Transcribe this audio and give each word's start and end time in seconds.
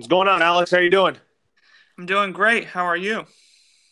What's 0.00 0.08
going 0.08 0.28
on, 0.28 0.40
Alex? 0.40 0.70
How 0.70 0.78
you 0.78 0.88
doing? 0.88 1.18
I'm 1.98 2.06
doing 2.06 2.32
great. 2.32 2.64
How 2.64 2.86
are 2.86 2.96
you? 2.96 3.26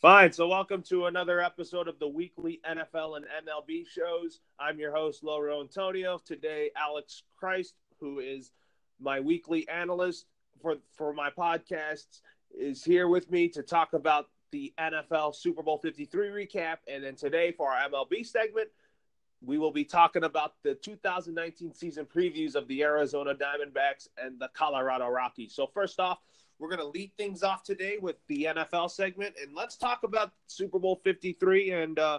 Fine. 0.01 0.33
So, 0.33 0.49
welcome 0.49 0.83
to 0.85 1.05
another 1.05 1.39
episode 1.39 1.87
of 1.87 1.99
the 1.99 2.09
weekly 2.09 2.63
NFL 2.67 3.19
and 3.19 3.27
MLB 3.27 3.87
shows. 3.87 4.41
I'm 4.59 4.79
your 4.79 4.91
host, 4.91 5.23
Lauro 5.23 5.61
Antonio. 5.61 6.19
Today, 6.25 6.71
Alex 6.75 7.25
Christ, 7.37 7.75
who 8.01 8.21
is 8.21 8.53
my 8.99 9.21
weekly 9.21 9.69
analyst 9.69 10.25
for 10.63 10.77
for 10.97 11.13
my 11.13 11.29
podcasts, 11.29 12.23
is 12.59 12.83
here 12.83 13.09
with 13.09 13.31
me 13.31 13.47
to 13.51 13.63
talk 13.63 13.93
about 13.93 14.31
the 14.51 14.73
NFL 14.81 15.35
Super 15.35 15.63
Bowl 15.63 15.77
53 15.77 16.29
recap. 16.29 16.79
And 16.91 17.05
then 17.05 17.17
today, 17.17 17.53
for 17.53 17.71
our 17.71 17.87
MLB 17.87 18.25
segment, 18.25 18.69
we 19.45 19.59
will 19.59 19.71
be 19.71 19.85
talking 19.85 20.25
about 20.25 20.55
the 20.63 20.75
2019 20.75 21.73
season 21.73 22.07
previews 22.07 22.55
of 22.55 22.67
the 22.69 22.83
Arizona 22.83 23.35
Diamondbacks 23.35 24.09
and 24.23 24.39
the 24.39 24.49
Colorado 24.55 25.09
Rockies. 25.09 25.55
So, 25.55 25.67
first 25.67 26.01
off, 26.01 26.19
we're 26.59 26.69
going 26.69 26.81
to 26.81 26.87
lead 26.87 27.13
things 27.17 27.43
off 27.43 27.63
today 27.63 27.99
with 28.01 28.17
the 28.27 28.49
NFL 28.51 28.91
segment, 28.91 29.37
and 29.41 29.55
let's 29.55 29.77
talk 29.77 30.03
about 30.03 30.33
Super 30.49 30.79
Bowl 30.79 31.01
53 31.05 31.71
and 31.71 31.99
uh, 31.99 32.19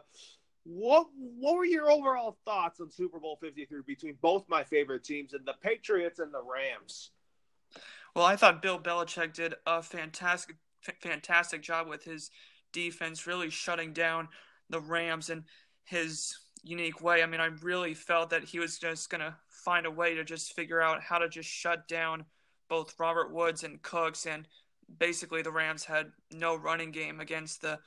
what 0.63 1.07
what 1.15 1.55
were 1.55 1.65
your 1.65 1.91
overall 1.91 2.37
thoughts 2.45 2.79
on 2.79 2.91
Super 2.91 3.19
Bowl 3.19 3.37
53 3.41 3.81
between 3.85 4.15
both 4.21 4.45
my 4.47 4.63
favorite 4.63 5.03
teams 5.03 5.33
and 5.33 5.45
the 5.45 5.55
Patriots 5.61 6.19
and 6.19 6.33
the 6.33 6.41
Rams? 6.41 7.11
Well, 8.15 8.25
I 8.25 8.35
thought 8.35 8.61
Bill 8.61 8.79
Belichick 8.79 9.33
did 9.33 9.55
a 9.65 9.81
fantastic 9.81 10.57
fantastic 11.01 11.61
job 11.61 11.87
with 11.87 12.03
his 12.03 12.29
defense, 12.71 13.27
really 13.27 13.49
shutting 13.49 13.93
down 13.93 14.29
the 14.69 14.79
Rams 14.79 15.29
and 15.29 15.43
his 15.83 16.37
unique 16.63 17.01
way. 17.01 17.23
I 17.23 17.25
mean, 17.25 17.41
I 17.41 17.49
really 17.61 17.93
felt 17.93 18.29
that 18.31 18.43
he 18.43 18.59
was 18.59 18.77
just 18.77 19.09
going 19.09 19.21
to 19.21 19.35
find 19.47 19.85
a 19.85 19.91
way 19.91 20.15
to 20.15 20.23
just 20.23 20.53
figure 20.55 20.81
out 20.81 21.01
how 21.01 21.17
to 21.17 21.29
just 21.29 21.49
shut 21.49 21.87
down 21.87 22.25
both 22.69 22.95
Robert 22.99 23.33
Woods 23.33 23.63
and 23.63 23.81
Cooks. 23.81 24.25
And 24.25 24.47
basically, 24.97 25.41
the 25.41 25.51
Rams 25.51 25.85
had 25.85 26.11
no 26.31 26.55
running 26.55 26.91
game 26.91 27.19
against 27.19 27.61
the 27.61 27.79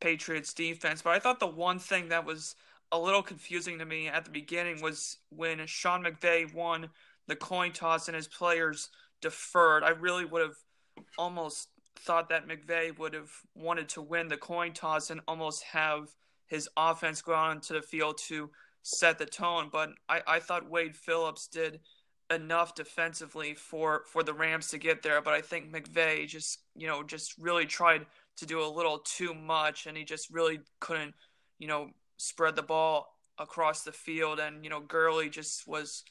Patriots 0.00 0.52
defense. 0.54 1.02
But 1.02 1.10
I 1.10 1.18
thought 1.18 1.40
the 1.40 1.46
one 1.46 1.78
thing 1.78 2.08
that 2.08 2.24
was 2.24 2.54
a 2.92 2.98
little 2.98 3.22
confusing 3.22 3.78
to 3.78 3.84
me 3.84 4.08
at 4.08 4.24
the 4.24 4.30
beginning 4.30 4.80
was 4.80 5.18
when 5.30 5.66
Sean 5.66 6.04
McVay 6.04 6.52
won 6.54 6.88
the 7.26 7.36
coin 7.36 7.72
toss 7.72 8.08
and 8.08 8.16
his 8.16 8.28
players 8.28 8.90
deferred. 9.20 9.82
I 9.82 9.90
really 9.90 10.24
would 10.24 10.42
have 10.42 10.56
almost 11.18 11.68
thought 11.98 12.28
that 12.28 12.46
McVay 12.46 12.96
would 12.98 13.14
have 13.14 13.30
wanted 13.54 13.88
to 13.90 14.02
win 14.02 14.28
the 14.28 14.36
coin 14.36 14.72
toss 14.72 15.10
and 15.10 15.20
almost 15.26 15.62
have 15.64 16.08
his 16.46 16.68
offense 16.76 17.22
go 17.22 17.34
out 17.34 17.54
into 17.54 17.72
the 17.72 17.82
field 17.82 18.18
to 18.26 18.50
set 18.82 19.18
the 19.18 19.26
tone. 19.26 19.68
But 19.70 19.90
I, 20.08 20.22
I 20.26 20.40
thought 20.40 20.70
Wade 20.70 20.96
Phillips 20.96 21.48
did 21.48 21.80
enough 22.30 22.74
defensively 22.74 23.54
for 23.54 24.02
for 24.06 24.22
the 24.22 24.34
Rams 24.34 24.68
to 24.68 24.78
get 24.78 25.02
there. 25.02 25.20
But 25.20 25.34
I 25.34 25.40
think 25.40 25.72
McVay 25.72 26.26
just 26.26 26.60
you 26.74 26.86
know 26.86 27.02
just 27.02 27.36
really 27.38 27.66
tried 27.66 28.06
to 28.36 28.46
do 28.46 28.62
a 28.62 28.68
little 28.68 28.98
too 28.98 29.34
much, 29.34 29.86
and 29.86 29.96
he 29.96 30.04
just 30.04 30.30
really 30.30 30.60
couldn't 30.80 31.14
you 31.58 31.68
know 31.68 31.90
spread 32.16 32.56
the 32.56 32.62
ball 32.62 33.14
across 33.38 33.82
the 33.82 33.92
field. 33.92 34.38
And 34.38 34.64
you 34.64 34.70
know 34.70 34.80
Gurley 34.80 35.28
just 35.28 35.66
was 35.66 36.04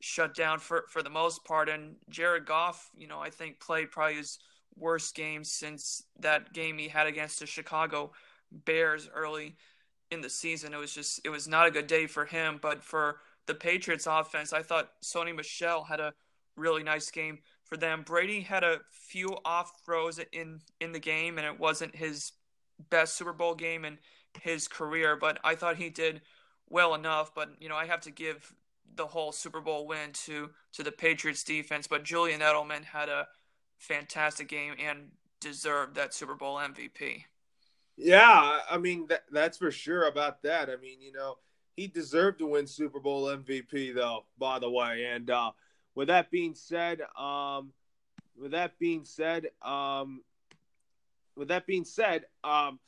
shut 0.00 0.34
down 0.34 0.58
for 0.58 0.84
for 0.88 1.02
the 1.02 1.10
most 1.10 1.44
part. 1.44 1.68
And 1.68 1.96
Jared 2.08 2.46
Goff, 2.46 2.90
you 2.96 3.06
know, 3.06 3.20
I 3.20 3.30
think 3.30 3.60
played 3.60 3.90
probably 3.90 4.16
his 4.16 4.38
worst 4.76 5.14
game 5.14 5.44
since 5.44 6.04
that 6.20 6.52
game 6.52 6.78
he 6.78 6.88
had 6.88 7.06
against 7.06 7.40
the 7.40 7.46
Chicago 7.46 8.12
Bears 8.52 9.08
early 9.14 9.56
in 10.10 10.20
the 10.20 10.30
season. 10.30 10.74
It 10.74 10.78
was 10.78 10.92
just 10.92 11.20
it 11.24 11.30
was 11.30 11.48
not 11.48 11.66
a 11.66 11.70
good 11.70 11.86
day 11.86 12.06
for 12.06 12.24
him. 12.24 12.58
But 12.60 12.82
for 12.82 13.18
the 13.46 13.54
Patriots 13.54 14.06
offense, 14.06 14.52
I 14.52 14.62
thought 14.62 14.92
Sony 15.02 15.34
Michel 15.34 15.84
had 15.84 16.00
a 16.00 16.14
really 16.56 16.82
nice 16.82 17.10
game 17.10 17.38
for 17.64 17.76
them. 17.76 18.02
Brady 18.02 18.40
had 18.40 18.64
a 18.64 18.80
few 18.90 19.36
off 19.44 19.84
throws 19.84 20.20
in 20.32 20.60
in 20.80 20.92
the 20.92 20.98
game, 20.98 21.38
and 21.38 21.46
it 21.46 21.58
wasn't 21.58 21.96
his 21.96 22.32
best 22.90 23.16
Super 23.16 23.32
Bowl 23.32 23.54
game 23.54 23.84
in 23.84 23.98
his 24.40 24.68
career. 24.68 25.16
But 25.16 25.38
I 25.44 25.54
thought 25.54 25.76
he 25.76 25.90
did 25.90 26.22
well 26.68 26.94
enough. 26.94 27.34
But 27.34 27.50
you 27.60 27.68
know, 27.68 27.76
I 27.76 27.86
have 27.86 28.00
to 28.02 28.10
give 28.10 28.54
the 28.96 29.06
whole 29.06 29.32
Super 29.32 29.60
Bowl 29.60 29.86
win 29.86 30.12
to 30.12 30.50
to 30.72 30.82
the 30.82 30.92
Patriots 30.92 31.44
defense. 31.44 31.86
But 31.86 32.04
Julian 32.04 32.40
Edelman 32.40 32.84
had 32.84 33.08
a 33.08 33.28
fantastic 33.78 34.48
game 34.48 34.74
and 34.78 35.12
deserved 35.40 35.94
that 35.94 36.14
Super 36.14 36.34
Bowl 36.34 36.56
MVP. 36.56 37.24
Yeah, 38.02 38.60
I 38.70 38.78
mean 38.78 39.06
that, 39.08 39.24
that's 39.30 39.58
for 39.58 39.70
sure 39.70 40.06
about 40.06 40.42
that. 40.42 40.70
I 40.70 40.76
mean, 40.76 41.02
you 41.02 41.12
know, 41.12 41.36
he 41.76 41.86
deserved 41.86 42.38
to 42.38 42.46
win 42.46 42.66
Super 42.66 42.98
Bowl 42.98 43.24
MVP 43.26 43.94
though, 43.94 44.24
by 44.38 44.58
the 44.58 44.70
way. 44.70 45.04
And 45.04 45.28
uh 45.30 45.50
with 45.94 46.08
that 46.08 46.30
being 46.30 46.54
said, 46.54 47.02
um 47.18 47.72
with 48.40 48.52
that 48.52 48.78
being 48.78 49.04
said, 49.04 49.48
um 49.62 50.22
with 51.36 51.48
that 51.48 51.66
being 51.66 51.84
said, 51.84 52.24
um 52.42 52.80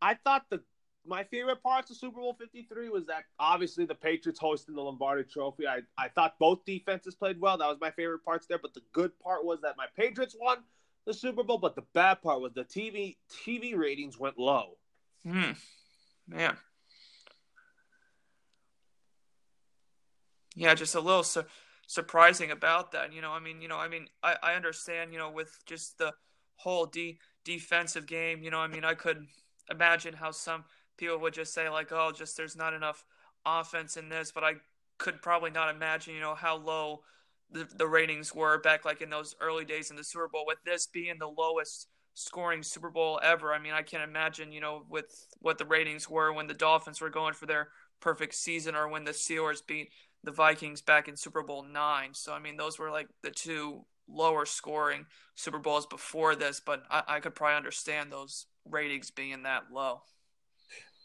I 0.00 0.14
thought 0.14 0.46
the 0.50 0.62
my 1.04 1.24
favorite 1.24 1.60
parts 1.60 1.90
of 1.90 1.96
Super 1.96 2.20
Bowl 2.20 2.34
53 2.38 2.90
was 2.90 3.06
that 3.06 3.24
obviously 3.40 3.86
the 3.86 3.94
Patriots 3.96 4.38
hosting 4.38 4.76
the 4.76 4.80
Lombardi 4.82 5.24
Trophy. 5.24 5.66
I, 5.66 5.80
I 5.98 6.06
thought 6.08 6.38
both 6.38 6.64
defenses 6.64 7.16
played 7.16 7.40
well. 7.40 7.58
That 7.58 7.66
was 7.66 7.78
my 7.80 7.90
favorite 7.90 8.24
parts 8.24 8.46
there. 8.46 8.58
But 8.58 8.72
the 8.72 8.82
good 8.92 9.18
part 9.18 9.44
was 9.44 9.62
that 9.62 9.76
my 9.76 9.86
Patriots 9.96 10.36
won 10.40 10.58
the 11.06 11.14
Super 11.14 11.42
Bowl, 11.42 11.58
but 11.58 11.74
the 11.74 11.84
bad 11.94 12.22
part 12.22 12.40
was 12.40 12.52
the 12.52 12.64
TV 12.64 13.16
TV 13.30 13.76
ratings 13.76 14.18
went 14.18 14.38
low. 14.38 14.76
Hmm. 15.24 15.52
Man. 16.28 16.56
Yeah, 20.54 20.74
just 20.74 20.94
a 20.94 21.00
little 21.00 21.22
su- 21.22 21.44
surprising 21.86 22.50
about 22.50 22.92
that. 22.92 23.12
You 23.12 23.22
know, 23.22 23.32
I 23.32 23.40
mean, 23.40 23.62
you 23.62 23.68
know, 23.68 23.78
I 23.78 23.88
mean, 23.88 24.08
I, 24.22 24.36
I 24.42 24.54
understand. 24.54 25.12
You 25.12 25.18
know, 25.18 25.30
with 25.30 25.58
just 25.66 25.98
the 25.98 26.12
whole 26.56 26.86
de- 26.86 27.18
defensive 27.44 28.06
game. 28.06 28.42
You 28.42 28.50
know, 28.50 28.58
I 28.58 28.68
mean, 28.68 28.84
I 28.84 28.94
could 28.94 29.26
imagine 29.70 30.14
how 30.14 30.30
some 30.30 30.64
people 30.96 31.18
would 31.18 31.34
just 31.34 31.54
say 31.54 31.68
like, 31.68 31.90
"Oh, 31.90 32.12
just 32.12 32.36
there's 32.36 32.56
not 32.56 32.74
enough 32.74 33.04
offense 33.44 33.96
in 33.96 34.08
this," 34.08 34.30
but 34.32 34.44
I 34.44 34.54
could 34.98 35.22
probably 35.22 35.50
not 35.50 35.74
imagine. 35.74 36.14
You 36.14 36.20
know 36.20 36.34
how 36.34 36.56
low 36.56 37.02
the, 37.52 37.68
the 37.76 37.86
ratings 37.86 38.34
were 38.34 38.58
back 38.58 38.84
like 38.84 39.00
in 39.00 39.10
those 39.10 39.34
early 39.40 39.64
days 39.64 39.90
in 39.90 39.96
the 39.96 40.04
Super 40.04 40.28
Bowl. 40.28 40.44
With 40.46 40.58
this 40.64 40.86
being 40.86 41.18
the 41.18 41.26
lowest 41.28 41.88
scoring 42.14 42.62
Super 42.62 42.90
Bowl 42.90 43.20
ever, 43.22 43.52
I 43.52 43.58
mean, 43.58 43.72
I 43.72 43.82
can't 43.82 44.02
imagine, 44.02 44.52
you 44.52 44.60
know, 44.60 44.84
with 44.88 45.26
what 45.40 45.58
the 45.58 45.66
ratings 45.66 46.08
were 46.08 46.32
when 46.32 46.46
the 46.46 46.54
Dolphins 46.54 47.00
were 47.00 47.10
going 47.10 47.34
for 47.34 47.46
their 47.46 47.68
perfect 48.00 48.34
season 48.34 48.74
or 48.74 48.88
when 48.88 49.04
the 49.04 49.12
Steelers 49.12 49.66
beat 49.66 49.90
the 50.24 50.32
Vikings 50.32 50.80
back 50.82 51.08
in 51.08 51.16
Super 51.16 51.42
Bowl 51.42 51.64
nine. 51.64 52.10
So 52.12 52.32
I 52.32 52.38
mean, 52.38 52.56
those 52.56 52.78
were 52.78 52.90
like 52.90 53.08
the 53.22 53.30
two 53.30 53.84
lower 54.08 54.46
scoring 54.46 55.06
Super 55.34 55.58
Bowls 55.58 55.86
before 55.86 56.34
this, 56.34 56.60
but 56.64 56.82
I, 56.90 57.02
I 57.08 57.20
could 57.20 57.34
probably 57.34 57.56
understand 57.56 58.10
those 58.10 58.46
ratings 58.64 59.10
being 59.10 59.42
that 59.42 59.64
low. 59.72 60.02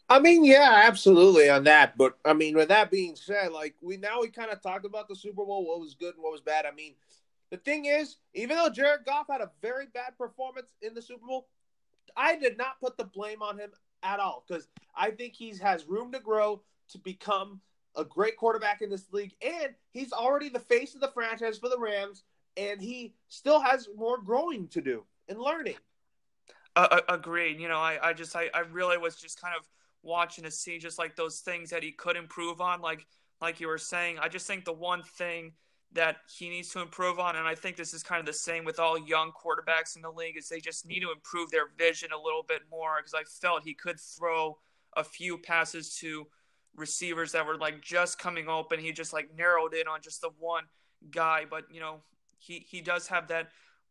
I 0.08 0.20
mean, 0.20 0.44
yeah, 0.44 0.82
absolutely 0.86 1.50
on 1.50 1.64
that. 1.64 1.98
But 1.98 2.16
I 2.24 2.32
mean, 2.32 2.56
with 2.56 2.68
that 2.68 2.90
being 2.90 3.14
said, 3.14 3.52
like 3.52 3.74
we 3.82 3.96
now 3.96 4.20
we 4.20 4.28
kind 4.28 4.50
of 4.50 4.62
talked 4.62 4.86
about 4.86 5.08
the 5.08 5.16
Super 5.16 5.44
Bowl, 5.44 5.66
what 5.66 5.80
was 5.80 5.94
good 5.94 6.14
and 6.14 6.22
what 6.22 6.32
was 6.32 6.40
bad. 6.40 6.64
I 6.64 6.72
mean, 6.72 6.94
the 7.50 7.58
thing 7.58 7.86
is, 7.86 8.16
even 8.34 8.56
though 8.56 8.70
Jared 8.70 9.04
Goff 9.04 9.26
had 9.30 9.40
a 9.40 9.50
very 9.60 9.86
bad 9.86 10.16
performance 10.16 10.72
in 10.80 10.94
the 10.94 11.02
Super 11.02 11.26
Bowl, 11.26 11.48
I 12.16 12.36
did 12.36 12.56
not 12.56 12.80
put 12.80 12.96
the 12.96 13.04
blame 13.04 13.42
on 13.42 13.58
him 13.58 13.70
at 14.02 14.20
all 14.20 14.44
because 14.46 14.68
I 14.94 15.10
think 15.10 15.34
he 15.34 15.54
has 15.58 15.86
room 15.86 16.12
to 16.12 16.20
grow 16.20 16.62
to 16.90 16.98
become 16.98 17.60
a 17.96 18.04
great 18.04 18.36
quarterback 18.36 18.80
in 18.80 18.90
this 18.90 19.12
league, 19.12 19.34
and 19.42 19.74
he's 19.90 20.12
already 20.12 20.48
the 20.48 20.60
face 20.60 20.94
of 20.94 21.00
the 21.00 21.10
franchise 21.10 21.58
for 21.58 21.68
the 21.68 21.78
Rams, 21.78 22.22
and 22.56 22.80
he 22.80 23.14
still 23.28 23.60
has 23.60 23.88
more 23.96 24.18
growing 24.18 24.68
to 24.68 24.80
do 24.80 25.04
and 25.28 25.38
learning. 25.38 25.76
Uh, 26.76 27.00
agreed. 27.08 27.60
You 27.60 27.68
know, 27.68 27.78
I, 27.78 27.98
I 28.02 28.12
just, 28.12 28.36
I, 28.36 28.48
I 28.54 28.60
really 28.60 28.98
was 28.98 29.16
just 29.16 29.40
kind 29.40 29.54
of 29.58 29.66
watching 30.02 30.44
to 30.44 30.50
see 30.50 30.78
just 30.78 30.98
like 30.98 31.16
those 31.16 31.40
things 31.40 31.70
that 31.70 31.82
he 31.82 31.92
could 31.92 32.16
improve 32.16 32.60
on 32.60 32.80
like 32.80 33.06
like 33.40 33.60
you 33.60 33.68
were 33.68 33.78
saying. 33.78 34.18
I 34.18 34.28
just 34.28 34.46
think 34.46 34.64
the 34.64 34.72
one 34.72 35.02
thing 35.02 35.52
that 35.92 36.16
he 36.36 36.48
needs 36.48 36.68
to 36.68 36.82
improve 36.82 37.18
on 37.18 37.34
and 37.34 37.48
i 37.48 37.54
think 37.54 37.74
this 37.74 37.94
is 37.94 38.02
kind 38.02 38.20
of 38.20 38.26
the 38.26 38.32
same 38.32 38.62
with 38.62 38.78
all 38.78 38.98
young 38.98 39.32
quarterbacks 39.32 39.96
in 39.96 40.02
the 40.02 40.10
league 40.10 40.36
is 40.36 40.46
they 40.46 40.60
just 40.60 40.86
need 40.86 41.00
to 41.00 41.10
improve 41.10 41.50
their 41.50 41.68
vision 41.78 42.10
a 42.12 42.22
little 42.22 42.44
bit 42.46 42.60
more 42.70 42.98
because 42.98 43.14
i 43.14 43.22
felt 43.40 43.62
he 43.62 43.72
could 43.72 43.98
throw 43.98 44.58
a 44.98 45.02
few 45.02 45.38
passes 45.38 45.94
to 45.96 46.26
receivers 46.78 47.32
that 47.32 47.46
were 47.46 47.56
like 47.56 47.82
just 47.82 48.18
coming 48.18 48.48
open. 48.48 48.78
He 48.78 48.92
just 48.92 49.12
like 49.12 49.30
narrowed 49.36 49.74
in 49.74 49.88
on 49.88 50.00
just 50.00 50.20
the 50.20 50.30
one 50.38 50.64
guy 51.12 51.44
but 51.48 51.64
you 51.70 51.78
know 51.78 52.00
he 52.38 52.66
he 52.68 52.80
does 52.80 53.06
have 53.06 53.28
that 53.28 53.48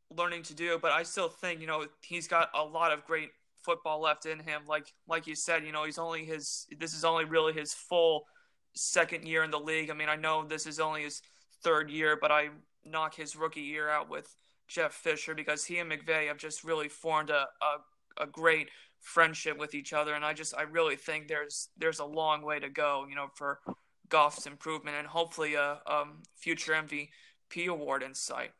learning 0.09 0.43
to 0.43 0.53
do 0.53 0.77
but 0.81 0.91
i 0.91 1.03
still 1.03 1.29
think 1.29 1.61
you 1.61 1.67
know 1.67 1.85
he's 2.01 2.27
got 2.27 2.49
a 2.53 2.61
lot 2.61 2.91
of 2.91 3.05
great 3.05 3.29
football 3.67 4.01
left 4.01 4.25
in 4.25 4.39
him. 4.39 4.61
Like 4.67 4.87
like 5.07 5.27
you 5.27 5.35
said, 5.35 5.65
you 5.65 5.73
know, 5.73 5.83
he's 5.83 5.99
only 5.99 6.23
his 6.25 6.65
this 6.79 6.93
is 6.93 7.03
only 7.03 7.25
really 7.25 7.53
his 7.53 7.73
full 7.73 8.23
second 8.73 9.27
year 9.27 9.43
in 9.43 9.51
the 9.51 9.59
league. 9.59 9.91
I 9.91 9.93
mean, 9.93 10.09
I 10.09 10.15
know 10.15 10.45
this 10.45 10.65
is 10.65 10.79
only 10.79 11.03
his 11.03 11.21
third 11.63 11.89
year, 11.89 12.17
but 12.19 12.31
I 12.31 12.49
knock 12.85 13.13
his 13.13 13.35
rookie 13.35 13.61
year 13.61 13.89
out 13.89 14.09
with 14.09 14.33
Jeff 14.69 14.93
Fisher 14.93 15.35
because 15.35 15.65
he 15.65 15.79
and 15.79 15.91
McVay 15.91 16.27
have 16.27 16.37
just 16.37 16.63
really 16.63 16.87
formed 16.87 17.29
a, 17.29 17.45
a, 17.61 18.23
a 18.23 18.27
great 18.27 18.69
friendship 19.01 19.57
with 19.57 19.75
each 19.75 19.91
other, 19.91 20.13
and 20.13 20.23
I 20.23 20.33
just 20.33 20.55
I 20.55 20.63
really 20.63 20.95
think 20.95 21.27
there's 21.27 21.69
there's 21.77 21.99
a 21.99 22.05
long 22.05 22.41
way 22.41 22.59
to 22.59 22.69
go, 22.69 23.05
you 23.09 23.15
know, 23.15 23.27
for 23.35 23.59
Goff's 24.09 24.47
improvement 24.47 24.95
and 24.97 25.07
hopefully 25.07 25.55
a 25.55 25.79
um, 25.85 26.23
future 26.37 26.71
MVP 26.71 27.67
award 27.67 28.01
in 28.01 28.13
sight. 28.13 28.51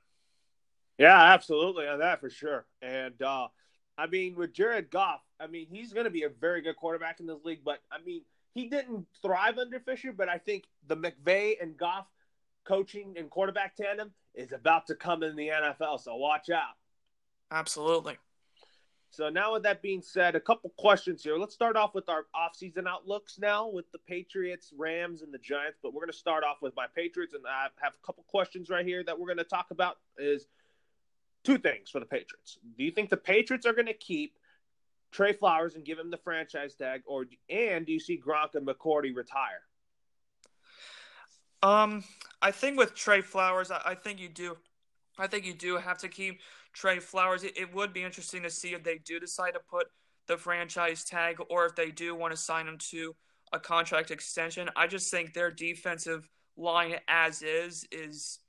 Yeah, 0.98 1.34
absolutely 1.34 1.88
on 1.88 2.00
that 2.00 2.20
for 2.20 2.30
sure. 2.30 2.66
And 2.82 3.22
uh, 3.22 3.48
I 3.98 4.08
mean, 4.08 4.36
with 4.36 4.54
Jared 4.54 4.92
Goff, 4.92 5.22
I 5.40 5.48
mean, 5.48 5.68
he's 5.70 5.94
going 5.94 6.06
to 6.06 6.12
be 6.12 6.24
a 6.24 6.30
very 6.30 6.62
good 6.62 6.76
quarterback 6.76 7.20
in 7.20 7.28
this 7.28 7.44
league. 7.44 7.62
But 7.64 7.80
I 7.92 7.98
mean, 8.06 8.22
he 8.54 8.68
didn't 8.68 9.08
thrive 9.22 9.58
under 9.58 9.80
Fisher. 9.80 10.12
But 10.12 10.30
I 10.30 10.38
think 10.38 10.66
the 10.88 10.98
McVay 10.98 11.62
and 11.62 11.78
Goff 11.78 12.06
coaching 12.64 13.16
and 13.18 13.30
quarterback 13.30 13.76
tandem 13.76 14.12
is 14.36 14.52
about 14.52 14.88
to 14.88 14.96
come 14.96 15.24
in 15.24 15.36
the 15.36 15.50
NFL. 15.50 16.00
So 16.02 16.16
watch 16.16 16.50
out. 16.50 16.76
Absolutely. 17.50 18.18
So 19.10 19.30
now 19.30 19.54
with 19.54 19.64
that 19.64 19.82
being 19.82 20.02
said, 20.02 20.36
a 20.36 20.40
couple 20.40 20.70
questions 20.78 21.24
here. 21.24 21.38
Let's 21.38 21.54
start 21.54 21.76
off 21.76 21.96
with 21.96 22.10
our 22.10 22.26
offseason 22.36 22.88
outlooks 22.88 23.40
now 23.40 23.68
with 23.68 23.90
the 23.92 24.00
Patriots, 24.00 24.74
Rams, 24.78 25.22
and 25.22 25.34
the 25.34 25.40
Giants. 25.40 25.80
But 25.82 25.94
we're 25.94 26.02
going 26.02 26.12
to 26.12 26.18
start 26.18 26.44
off 26.44 26.58
with 26.62 26.76
my 26.76 26.88
Patriots, 26.94 27.34
and 27.34 27.44
I 27.48 27.68
have 27.82 27.94
a 27.94 28.06
couple 28.06 28.26
questions 28.28 28.70
right 28.70 28.86
here 28.86 29.04
that 29.04 29.18
we're 29.18 29.28
going 29.28 29.38
to 29.38 29.44
talk 29.44 29.72
about. 29.72 29.98
Is 30.18 30.46
two 31.48 31.58
things 31.58 31.90
for 31.90 32.02
the 32.02 32.06
Patriots. 32.06 32.60
Do 32.78 32.84
you 32.84 32.92
think 32.92 33.10
the 33.10 33.16
Patriots 33.16 33.66
are 33.66 33.72
going 33.72 33.88
to 33.88 33.94
keep 33.94 34.34
Trey 35.14 35.32
Flowers 35.32 35.76
and 35.76 35.86
give 35.86 35.98
him 35.98 36.12
the 36.12 36.18
franchise 36.18 36.76
tag, 36.76 37.04
or 37.06 37.26
and 37.50 37.86
do 37.86 37.94
you 37.94 38.02
see 38.02 38.20
Gronk 38.20 38.56
and 38.56 38.68
McCourty 38.68 39.16
retire? 39.16 39.62
Um, 41.64 42.04
I 42.42 42.52
think 42.52 42.78
with 42.78 42.94
Trey 42.94 43.22
Flowers, 43.22 43.72
I, 43.72 43.82
I 43.86 43.96
think 43.96 44.20
you 44.20 44.28
do. 44.28 44.58
I 45.18 45.28
think 45.28 45.46
you 45.46 45.54
do 45.54 45.78
have 45.78 45.98
to 46.00 46.10
keep 46.10 46.42
Trey 46.74 47.00
Flowers. 47.00 47.46
It, 47.46 47.58
it 47.58 47.74
would 47.74 47.94
be 47.94 48.04
interesting 48.04 48.44
to 48.44 48.50
see 48.50 48.74
if 48.74 48.84
they 48.84 48.98
do 48.98 49.18
decide 49.18 49.52
to 49.52 49.60
put 49.60 49.88
the 50.28 50.36
franchise 50.36 51.06
tag 51.06 51.38
or 51.50 51.66
if 51.66 51.76
they 51.76 51.92
do 51.92 52.14
want 52.14 52.32
to 52.32 52.38
sign 52.38 52.68
him 52.68 52.78
to 52.90 53.16
a 53.54 53.60
contract 53.60 54.12
extension. 54.12 54.70
I 54.76 54.88
just 54.88 55.10
think 55.10 55.34
their 55.34 55.50
defensive 55.50 56.28
line 56.58 56.96
as 57.08 57.42
is 57.42 57.88
is 57.90 58.40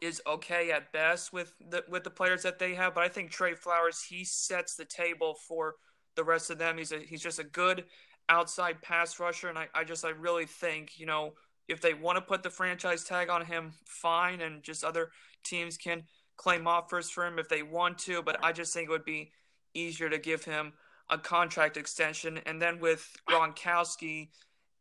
is 0.00 0.20
okay 0.26 0.70
at 0.70 0.92
best 0.92 1.32
with 1.32 1.54
the 1.70 1.84
with 1.88 2.04
the 2.04 2.10
players 2.10 2.42
that 2.42 2.58
they 2.58 2.74
have, 2.74 2.94
but 2.94 3.04
I 3.04 3.08
think 3.08 3.30
Trey 3.30 3.54
Flowers 3.54 4.02
he 4.02 4.24
sets 4.24 4.76
the 4.76 4.84
table 4.84 5.34
for 5.34 5.76
the 6.16 6.24
rest 6.24 6.50
of 6.50 6.58
them. 6.58 6.78
He's 6.78 6.92
a 6.92 6.98
he's 6.98 7.22
just 7.22 7.38
a 7.38 7.44
good 7.44 7.84
outside 8.28 8.82
pass 8.82 9.18
rusher, 9.20 9.48
and 9.48 9.58
I, 9.58 9.68
I 9.74 9.84
just 9.84 10.04
I 10.04 10.10
really 10.10 10.46
think 10.46 10.98
you 10.98 11.06
know 11.06 11.32
if 11.68 11.80
they 11.80 11.94
want 11.94 12.16
to 12.16 12.22
put 12.22 12.42
the 12.42 12.50
franchise 12.50 13.04
tag 13.04 13.30
on 13.30 13.44
him, 13.44 13.72
fine, 13.86 14.40
and 14.40 14.62
just 14.62 14.84
other 14.84 15.10
teams 15.44 15.76
can 15.76 16.04
claim 16.36 16.66
offers 16.66 17.10
for 17.10 17.26
him 17.26 17.38
if 17.38 17.48
they 17.48 17.62
want 17.62 17.98
to. 17.98 18.22
But 18.22 18.42
I 18.42 18.52
just 18.52 18.74
think 18.74 18.88
it 18.88 18.92
would 18.92 19.04
be 19.04 19.30
easier 19.74 20.10
to 20.10 20.18
give 20.18 20.44
him 20.44 20.72
a 21.10 21.18
contract 21.18 21.76
extension, 21.76 22.38
and 22.46 22.60
then 22.60 22.80
with 22.80 23.16
Gronkowski 23.28 24.28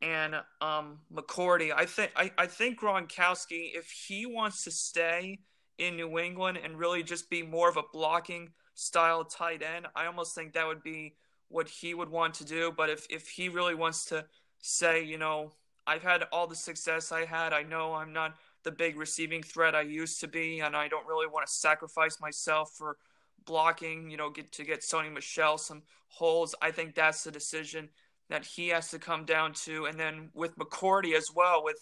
and 0.04 0.36
um, 0.60 1.00
McCourty. 1.12 1.72
I 1.76 1.86
think 1.86 2.12
I, 2.16 2.30
I 2.38 2.46
think 2.46 2.80
Gronkowski, 2.80 3.72
if 3.74 3.90
he 3.90 4.26
wants 4.26 4.64
to 4.66 4.72
stay 4.72 5.40
in 5.78 5.96
New 5.96 6.20
England 6.20 6.60
and 6.64 6.78
really 6.78 7.02
just 7.02 7.30
be 7.30 7.42
more 7.42 7.70
of 7.70 7.78
a 7.78 7.84
blocking 7.92 8.50
style 8.76 9.24
tight 9.24 9.64
end, 9.64 9.88
I 9.96 10.06
almost 10.06 10.36
think 10.36 10.54
that 10.54 10.68
would 10.68 10.84
be 10.84 11.16
what 11.48 11.70
he 11.70 11.94
would 11.94 12.10
want 12.10 12.34
to 12.36 12.46
do. 12.46 12.72
But 12.76 12.90
if 12.90 13.08
if 13.10 13.30
he 13.30 13.48
really 13.48 13.76
wants 13.76 14.06
to 14.06 14.26
say, 14.60 15.04
you 15.04 15.18
know, 15.18 15.54
I've 15.88 16.04
had 16.04 16.24
all 16.34 16.48
the 16.48 16.56
success 16.56 17.12
I 17.12 17.26
had, 17.26 17.54
I 17.54 17.64
know 17.64 17.94
I'm 17.94 18.12
not 18.12 18.36
the 18.64 18.72
big 18.72 18.98
receiving 18.98 19.42
threat 19.42 19.74
I 19.74 19.82
used 19.82 20.20
to 20.22 20.28
be, 20.28 20.60
and 20.60 20.76
I 20.76 20.90
don't 20.90 21.08
really 21.08 21.28
want 21.28 21.48
to 21.48 21.54
sacrifice 21.54 22.20
myself 22.20 22.74
for 22.78 22.98
blocking, 23.46 24.10
you 24.10 24.18
know, 24.18 24.30
get 24.30 24.52
to 24.54 24.64
get 24.66 24.82
Sony 24.82 25.12
Michel 25.12 25.58
some 25.58 25.84
holes. 26.08 26.56
I 26.62 26.72
think 26.72 26.94
that's 26.94 27.24
the 27.24 27.32
decision 27.32 27.90
that 28.34 28.44
he 28.44 28.70
has 28.70 28.90
to 28.90 28.98
come 28.98 29.26
down 29.26 29.54
to. 29.54 29.86
And 29.86 30.00
then 30.00 30.30
with 30.34 30.58
McCourty 30.58 31.16
as 31.16 31.28
well, 31.36 31.64
with 31.64 31.78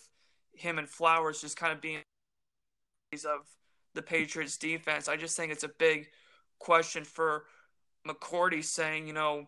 him 0.53 0.79
and 0.79 0.89
Flowers 0.89 1.39
just 1.39 1.55
kind 1.55 1.71
of 1.71 1.79
being 1.79 1.99
of 3.13 3.47
the 3.93 4.01
Patriots 4.01 4.57
defense, 4.57 5.07
I 5.07 5.15
just 5.15 5.37
think 5.37 5.53
it's 5.53 5.63
a 5.63 5.71
big 5.79 6.07
question 6.59 7.05
for 7.05 7.45
McCourty 8.05 8.61
saying, 8.61 9.07
you 9.07 9.13
know, 9.13 9.47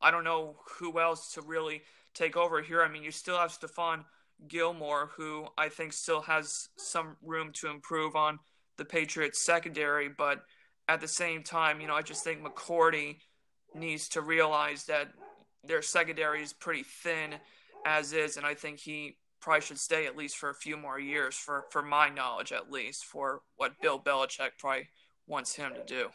I 0.00 0.10
don't 0.10 0.24
know 0.24 0.56
who 0.78 0.98
else 0.98 1.34
to 1.34 1.42
really 1.42 1.82
take 2.14 2.34
over 2.34 2.62
here. 2.62 2.82
I 2.82 2.88
mean, 2.88 3.02
you 3.02 3.10
still 3.10 3.36
have 3.36 3.50
Stephon 3.50 4.06
Gilmore, 4.48 5.10
who 5.18 5.48
I 5.58 5.68
think 5.68 5.92
still 5.92 6.22
has 6.22 6.70
some 6.78 7.18
room 7.22 7.52
to 7.56 7.68
improve 7.68 8.16
on 8.16 8.38
the 8.78 8.86
Patriots 8.86 9.44
secondary, 9.44 10.08
but 10.08 10.44
at 10.88 11.02
the 11.02 11.08
same 11.08 11.42
time, 11.42 11.82
you 11.82 11.88
know, 11.88 11.94
I 11.94 12.00
just 12.00 12.24
think 12.24 12.42
McCourty 12.42 13.16
needs 13.74 14.08
to 14.10 14.22
realize 14.22 14.84
that 14.84 15.08
their 15.64 15.82
secondary 15.82 16.42
is 16.42 16.52
pretty 16.52 16.82
thin 16.82 17.34
as 17.86 18.12
is, 18.12 18.36
and 18.36 18.46
I 18.46 18.54
think 18.54 18.78
he 18.78 19.16
probably 19.40 19.60
should 19.60 19.78
stay 19.78 20.06
at 20.06 20.16
least 20.16 20.36
for 20.36 20.50
a 20.50 20.54
few 20.54 20.76
more 20.76 20.98
years, 20.98 21.34
for 21.36 21.64
for 21.70 21.82
my 21.82 22.08
knowledge 22.08 22.52
at 22.52 22.70
least, 22.70 23.04
for 23.04 23.42
what 23.56 23.80
Bill 23.80 23.98
Belichick 23.98 24.50
probably 24.58 24.88
wants 25.26 25.54
him 25.54 25.72
to 25.74 25.84
do. 25.84 26.08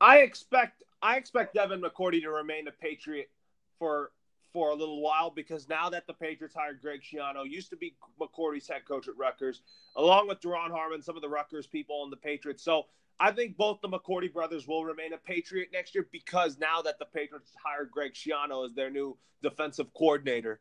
I 0.00 0.18
expect 0.18 0.82
I 1.02 1.16
expect 1.16 1.54
Devin 1.54 1.80
McCourty 1.80 2.20
to 2.22 2.30
remain 2.30 2.68
a 2.68 2.72
Patriot 2.72 3.30
for 3.78 4.12
for 4.52 4.70
a 4.70 4.74
little 4.74 5.02
while 5.02 5.30
because 5.30 5.68
now 5.68 5.90
that 5.90 6.06
the 6.06 6.14
Patriots 6.14 6.54
hired 6.54 6.80
Greg 6.80 7.00
Schiano, 7.02 7.48
used 7.48 7.70
to 7.70 7.76
be 7.76 7.94
McCourty's 8.20 8.66
head 8.66 8.82
coach 8.86 9.06
at 9.06 9.16
Rutgers, 9.16 9.60
along 9.96 10.28
with 10.28 10.40
Duron 10.40 10.70
Harmon, 10.70 11.02
some 11.02 11.16
of 11.16 11.22
the 11.22 11.28
Rutgers 11.28 11.66
people 11.66 12.00
on 12.02 12.10
the 12.10 12.16
Patriots. 12.16 12.62
So 12.62 12.86
I 13.20 13.32
think 13.32 13.56
both 13.56 13.80
the 13.80 13.88
McCourty 13.88 14.32
brothers 14.32 14.68
will 14.68 14.84
remain 14.84 15.12
a 15.12 15.18
Patriot 15.18 15.68
next 15.72 15.94
year 15.94 16.06
because 16.12 16.58
now 16.58 16.82
that 16.82 16.98
the 16.98 17.04
Patriots 17.04 17.52
hired 17.64 17.90
Greg 17.90 18.14
Schiano 18.14 18.64
as 18.64 18.74
their 18.74 18.90
new 18.90 19.16
defensive 19.42 19.92
coordinator. 19.92 20.60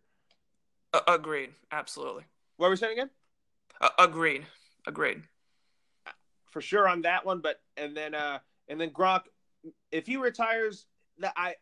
Uh, 0.94 1.02
agreed. 1.08 1.52
Absolutely. 1.72 2.24
What 2.58 2.68
were 2.68 2.72
we 2.72 2.78
saying 2.78 2.94
again? 2.94 3.10
Uh, 3.80 3.90
agreed. 4.00 4.46
Agreed. 4.88 5.22
For 6.50 6.62
sure 6.62 6.88
on 6.88 7.04
that 7.04 7.26
one, 7.26 7.42
but 7.42 7.62
and 7.76 7.96
then 7.96 8.16
uh 8.16 8.40
and 8.68 8.82
then 8.82 8.90
Gronk, 8.90 9.24
if 9.92 10.08
he 10.08 10.18
retires, 10.18 10.88
that 11.20 11.34
I 11.36 11.56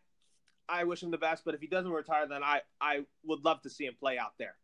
I 0.68 0.84
wish 0.84 1.02
him 1.02 1.10
the 1.10 1.18
best. 1.18 1.44
But 1.44 1.54
if 1.54 1.60
he 1.60 1.66
doesn't 1.66 1.90
retire, 1.90 2.26
then 2.26 2.42
I 2.42 2.62
I 2.80 3.00
would 3.24 3.44
love 3.44 3.60
to 3.62 3.70
see 3.70 3.84
him 3.84 3.94
play 3.98 4.16
out 4.16 4.32
there. 4.38 4.54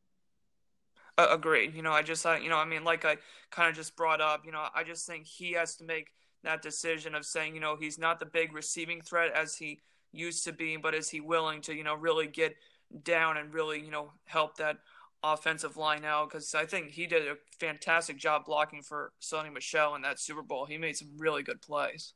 Uh, 1.18 1.26
agreed. 1.30 1.74
You 1.74 1.82
know, 1.82 1.92
I 1.92 2.02
just, 2.02 2.24
uh, 2.24 2.38
you 2.42 2.48
know, 2.48 2.56
I 2.56 2.64
mean, 2.64 2.84
like 2.84 3.04
I 3.04 3.18
kind 3.50 3.68
of 3.68 3.76
just 3.76 3.96
brought 3.96 4.22
up, 4.22 4.46
you 4.46 4.52
know, 4.52 4.64
I 4.74 4.82
just 4.82 5.06
think 5.06 5.26
he 5.26 5.52
has 5.52 5.76
to 5.76 5.84
make 5.84 6.08
that 6.44 6.62
decision 6.62 7.14
of 7.14 7.24
saying, 7.24 7.54
you 7.54 7.60
know, 7.60 7.76
he's 7.76 7.98
not 7.98 8.18
the 8.18 8.26
big 8.26 8.52
receiving 8.52 9.00
threat 9.00 9.32
as 9.32 9.56
he 9.56 9.80
used 10.12 10.44
to 10.44 10.52
be, 10.52 10.76
but 10.76 10.94
is 10.94 11.08
he 11.08 11.20
willing 11.20 11.60
to, 11.62 11.74
you 11.74 11.84
know, 11.84 11.94
really 11.94 12.26
get 12.26 12.56
down 13.04 13.36
and 13.36 13.54
really, 13.54 13.80
you 13.80 13.90
know, 13.90 14.12
help 14.24 14.56
that 14.56 14.78
offensive 15.22 15.76
line 15.76 16.04
out? 16.04 16.30
Because 16.30 16.54
I 16.54 16.66
think 16.66 16.90
he 16.90 17.06
did 17.06 17.28
a 17.28 17.36
fantastic 17.58 18.18
job 18.18 18.44
blocking 18.44 18.82
for 18.82 19.12
Sony 19.20 19.52
Michel 19.52 19.94
in 19.94 20.02
that 20.02 20.18
Super 20.18 20.42
Bowl. 20.42 20.66
He 20.66 20.78
made 20.78 20.96
some 20.96 21.08
really 21.16 21.42
good 21.42 21.62
plays. 21.62 22.14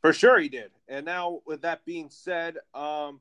For 0.00 0.12
sure, 0.12 0.38
he 0.38 0.48
did. 0.48 0.70
And 0.88 1.04
now, 1.04 1.40
with 1.46 1.62
that 1.62 1.84
being 1.84 2.10
said, 2.10 2.58
um, 2.74 3.20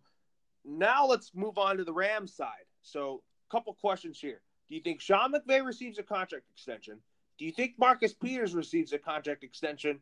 now 0.64 1.08
let's 1.08 1.32
move 1.34 1.58
on 1.58 1.78
to 1.78 1.84
the 1.84 1.94
Rams 1.94 2.36
side. 2.36 2.66
So, 2.82 3.24
a 3.50 3.52
couple 3.52 3.74
questions 3.74 4.20
here. 4.20 4.42
Do 4.68 4.76
you 4.76 4.82
think 4.82 5.02
Sean 5.02 5.34
McVay 5.34 5.66
receives 5.66 6.00
a 6.00 6.04
contract 6.04 6.46
extension? 6.52 7.00
Do 7.38 7.46
you 7.46 7.52
think 7.52 7.74
Marcus 7.78 8.14
Peters 8.14 8.56
receives 8.56 8.94
a 8.94 8.98
contract 8.98 9.44
extension? 9.44 10.00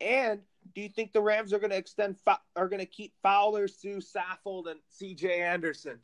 And 0.00 0.40
do 0.74 0.80
you 0.80 0.88
think 0.88 1.12
the 1.12 1.20
Rams 1.20 1.52
are 1.52 1.58
going 1.58 1.70
to 1.70 1.76
extend 1.76 2.16
are 2.56 2.68
going 2.68 2.80
to 2.80 2.86
keep 2.86 3.12
Fowler, 3.22 3.68
Suh 3.68 4.00
Saffold, 4.00 4.70
and 4.70 4.80
C.J. 4.88 5.40
Anderson? 5.40 5.98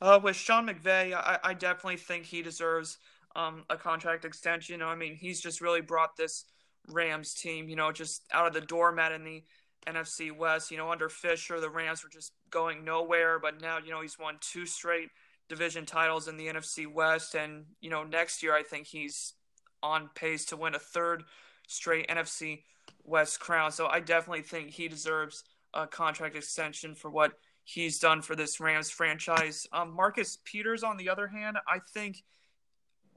Uh, 0.00 0.18
with 0.22 0.34
Sean 0.34 0.66
McVay, 0.66 1.14
I, 1.14 1.38
I 1.44 1.54
definitely 1.54 1.96
think 1.96 2.24
he 2.24 2.42
deserves 2.42 2.98
um, 3.36 3.64
a 3.70 3.76
contract 3.76 4.24
extension. 4.24 4.82
I 4.82 4.96
mean, 4.96 5.14
he's 5.14 5.40
just 5.40 5.60
really 5.60 5.80
brought 5.80 6.16
this 6.16 6.44
Rams 6.88 7.34
team, 7.34 7.68
you 7.68 7.76
know, 7.76 7.92
just 7.92 8.24
out 8.32 8.46
of 8.46 8.52
the 8.52 8.60
doormat 8.60 9.12
in 9.12 9.24
the 9.24 9.44
NFC 9.86 10.36
West. 10.36 10.70
You 10.70 10.78
know, 10.78 10.90
under 10.90 11.08
Fisher, 11.08 11.60
the 11.60 11.70
Rams 11.70 12.02
were 12.02 12.10
just 12.10 12.32
going 12.50 12.84
nowhere, 12.84 13.38
but 13.38 13.60
now, 13.60 13.78
you 13.78 13.90
know, 13.90 14.00
he's 14.00 14.18
won 14.18 14.38
two 14.40 14.66
straight 14.66 15.10
division 15.48 15.86
titles 15.86 16.28
in 16.28 16.36
the 16.36 16.46
NFC 16.46 16.92
West, 16.92 17.34
and 17.34 17.66
you 17.80 17.90
know, 17.90 18.04
next 18.04 18.42
year 18.42 18.54
I 18.54 18.62
think 18.62 18.86
he's 18.86 19.34
on 19.82 20.10
pace 20.14 20.44
to 20.46 20.56
win 20.56 20.74
a 20.74 20.78
third 20.78 21.24
straight 21.66 22.08
NFC 22.08 22.62
West 23.04 23.40
crown. 23.40 23.72
So 23.72 23.86
I 23.86 24.00
definitely 24.00 24.42
think 24.42 24.70
he 24.70 24.88
deserves 24.88 25.44
a 25.74 25.86
contract 25.86 26.36
extension 26.36 26.94
for 26.94 27.10
what 27.10 27.32
he's 27.64 27.98
done 27.98 28.22
for 28.22 28.36
this 28.36 28.60
Rams 28.60 28.90
franchise. 28.90 29.66
Um, 29.72 29.94
Marcus 29.94 30.38
Peters, 30.44 30.82
on 30.82 30.96
the 30.96 31.08
other 31.08 31.28
hand, 31.28 31.58
I 31.68 31.78
think 31.94 32.22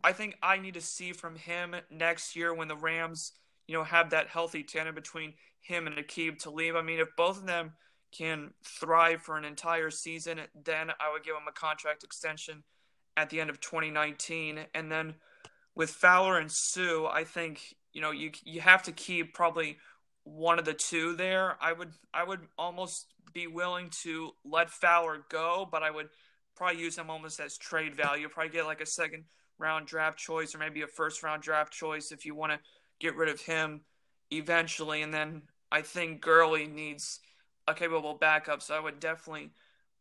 I 0.03 0.13
think 0.13 0.37
I 0.43 0.57
need 0.59 0.75
to 0.75 0.81
see 0.81 1.13
from 1.13 1.35
him 1.35 1.75
next 1.89 2.35
year 2.35 2.53
when 2.53 2.67
the 2.67 2.75
Rams, 2.75 3.31
you 3.67 3.75
know, 3.75 3.83
have 3.83 4.11
that 4.11 4.27
healthy 4.27 4.61
tandem 4.61 4.93
between 4.93 5.33
him 5.61 5.87
and 5.87 5.95
Aqib 5.95 6.37
Talib. 6.37 6.75
I 6.75 6.83
mean, 6.83 6.99
if 6.99 7.07
both 7.17 7.37
of 7.37 7.47
them 7.47 7.73
can 8.11 8.51
thrive 8.63 9.23
for 9.23 9.35
an 9.35 9.45
entire 9.45 9.89
season, 9.89 10.39
then 10.63 10.91
I 10.99 11.11
would 11.11 11.23
give 11.23 11.35
him 11.35 11.47
a 11.49 11.51
contract 11.51 12.03
extension 12.03 12.63
at 13.17 13.31
the 13.31 13.41
end 13.41 13.49
of 13.49 13.59
2019. 13.59 14.59
And 14.75 14.91
then 14.91 15.15
with 15.73 15.89
Fowler 15.89 16.37
and 16.37 16.51
Suh, 16.51 17.07
I 17.07 17.23
think 17.23 17.75
you 17.95 18.01
know 18.01 18.11
you 18.11 18.31
you 18.43 18.61
have 18.61 18.83
to 18.83 18.91
keep 18.91 19.33
probably 19.33 19.77
one 20.25 20.59
of 20.59 20.65
the 20.65 20.73
two 20.73 21.15
there. 21.15 21.55
I 21.61 21.71
would 21.71 21.93
I 22.13 22.23
would 22.23 22.41
almost 22.57 23.07
be 23.33 23.47
willing 23.47 23.89
to 24.03 24.31
let 24.43 24.69
Fowler 24.69 25.25
go, 25.29 25.67
but 25.71 25.81
I 25.81 25.89
would 25.89 26.09
probably 26.55 26.81
use 26.81 26.97
him 26.97 27.09
almost 27.09 27.39
as 27.39 27.57
trade 27.57 27.95
value. 27.95 28.27
Probably 28.27 28.51
get 28.51 28.65
like 28.65 28.81
a 28.81 28.85
second 28.85 29.23
round 29.57 29.87
draft 29.87 30.19
choice 30.19 30.53
or 30.53 30.57
maybe 30.57 30.81
a 30.81 30.87
first 30.87 31.23
round 31.23 31.41
draft 31.41 31.71
choice 31.71 32.11
if 32.11 32.25
you 32.25 32.35
want 32.35 32.51
to 32.51 32.59
get 32.99 33.15
rid 33.15 33.29
of 33.29 33.39
him 33.39 33.81
eventually, 34.29 35.01
and 35.01 35.13
then 35.13 35.43
I 35.71 35.81
think 35.81 36.19
Gurley 36.19 36.67
needs 36.67 37.21
a 37.65 37.73
capable 37.73 38.15
backup. 38.15 38.61
So 38.61 38.75
I 38.75 38.79
would 38.79 38.99
definitely 38.99 39.51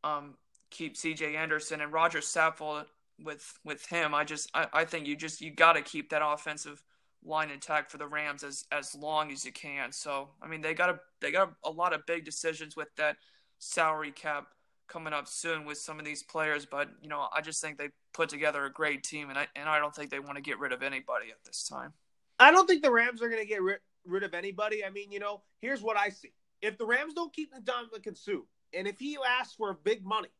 um, 0.02 0.34
keep 0.70 0.96
C.J. 0.96 1.36
Anderson 1.36 1.80
and 1.80 1.92
Roger 1.92 2.18
Saffold 2.18 2.86
with 3.22 3.56
with 3.64 3.86
him. 3.86 4.14
I 4.14 4.24
just 4.24 4.50
I, 4.52 4.66
I 4.72 4.84
think 4.84 5.06
you 5.06 5.14
just 5.14 5.40
you 5.40 5.52
got 5.52 5.74
to 5.74 5.82
keep 5.82 6.10
that 6.10 6.22
offensive 6.24 6.82
line 7.24 7.50
intact 7.50 7.90
for 7.90 7.98
the 7.98 8.06
Rams 8.06 8.44
as 8.44 8.64
as 8.70 8.94
long 8.94 9.32
as 9.32 9.44
you 9.44 9.52
can. 9.52 9.92
So 9.92 10.30
I 10.42 10.48
mean 10.48 10.60
they 10.60 10.74
got 10.74 10.90
a 10.90 10.98
they 11.20 11.30
got 11.32 11.52
a 11.64 11.70
lot 11.70 11.92
of 11.92 12.06
big 12.06 12.24
decisions 12.24 12.76
with 12.76 12.88
that 12.96 13.16
salary 13.58 14.12
cap 14.12 14.46
coming 14.88 15.12
up 15.12 15.26
soon 15.26 15.64
with 15.64 15.78
some 15.78 15.98
of 15.98 16.04
these 16.04 16.22
players, 16.22 16.66
but 16.66 16.88
you 17.00 17.08
know 17.08 17.26
I 17.34 17.40
just 17.40 17.60
think 17.60 17.78
they 17.78 17.88
put 18.12 18.28
together 18.28 18.64
a 18.64 18.72
great 18.72 19.02
team, 19.02 19.30
and 19.30 19.38
I 19.38 19.46
and 19.56 19.68
I 19.68 19.78
don't 19.78 19.94
think 19.94 20.10
they 20.10 20.20
want 20.20 20.36
to 20.36 20.42
get 20.42 20.58
rid 20.58 20.72
of 20.72 20.82
anybody 20.82 21.30
at 21.30 21.42
this 21.44 21.66
time. 21.68 21.92
I 22.38 22.50
don't 22.50 22.66
think 22.66 22.82
the 22.82 22.90
Rams 22.90 23.22
are 23.22 23.28
going 23.28 23.42
to 23.42 23.48
get 23.48 23.62
rid, 23.62 23.78
rid 24.04 24.22
of 24.22 24.34
anybody. 24.34 24.84
I 24.84 24.90
mean, 24.90 25.12
you 25.12 25.20
know, 25.20 25.42
here's 25.60 25.82
what 25.82 25.96
I 25.96 26.10
see: 26.10 26.32
if 26.62 26.78
the 26.78 26.86
Rams 26.86 27.14
don't 27.14 27.32
keep 27.32 27.52
Ndamukong 27.54 28.16
Suh, 28.16 28.42
and 28.72 28.86
if 28.86 28.98
he 28.98 29.16
asks 29.40 29.54
for 29.54 29.72
big 29.84 30.04
money, 30.04 30.32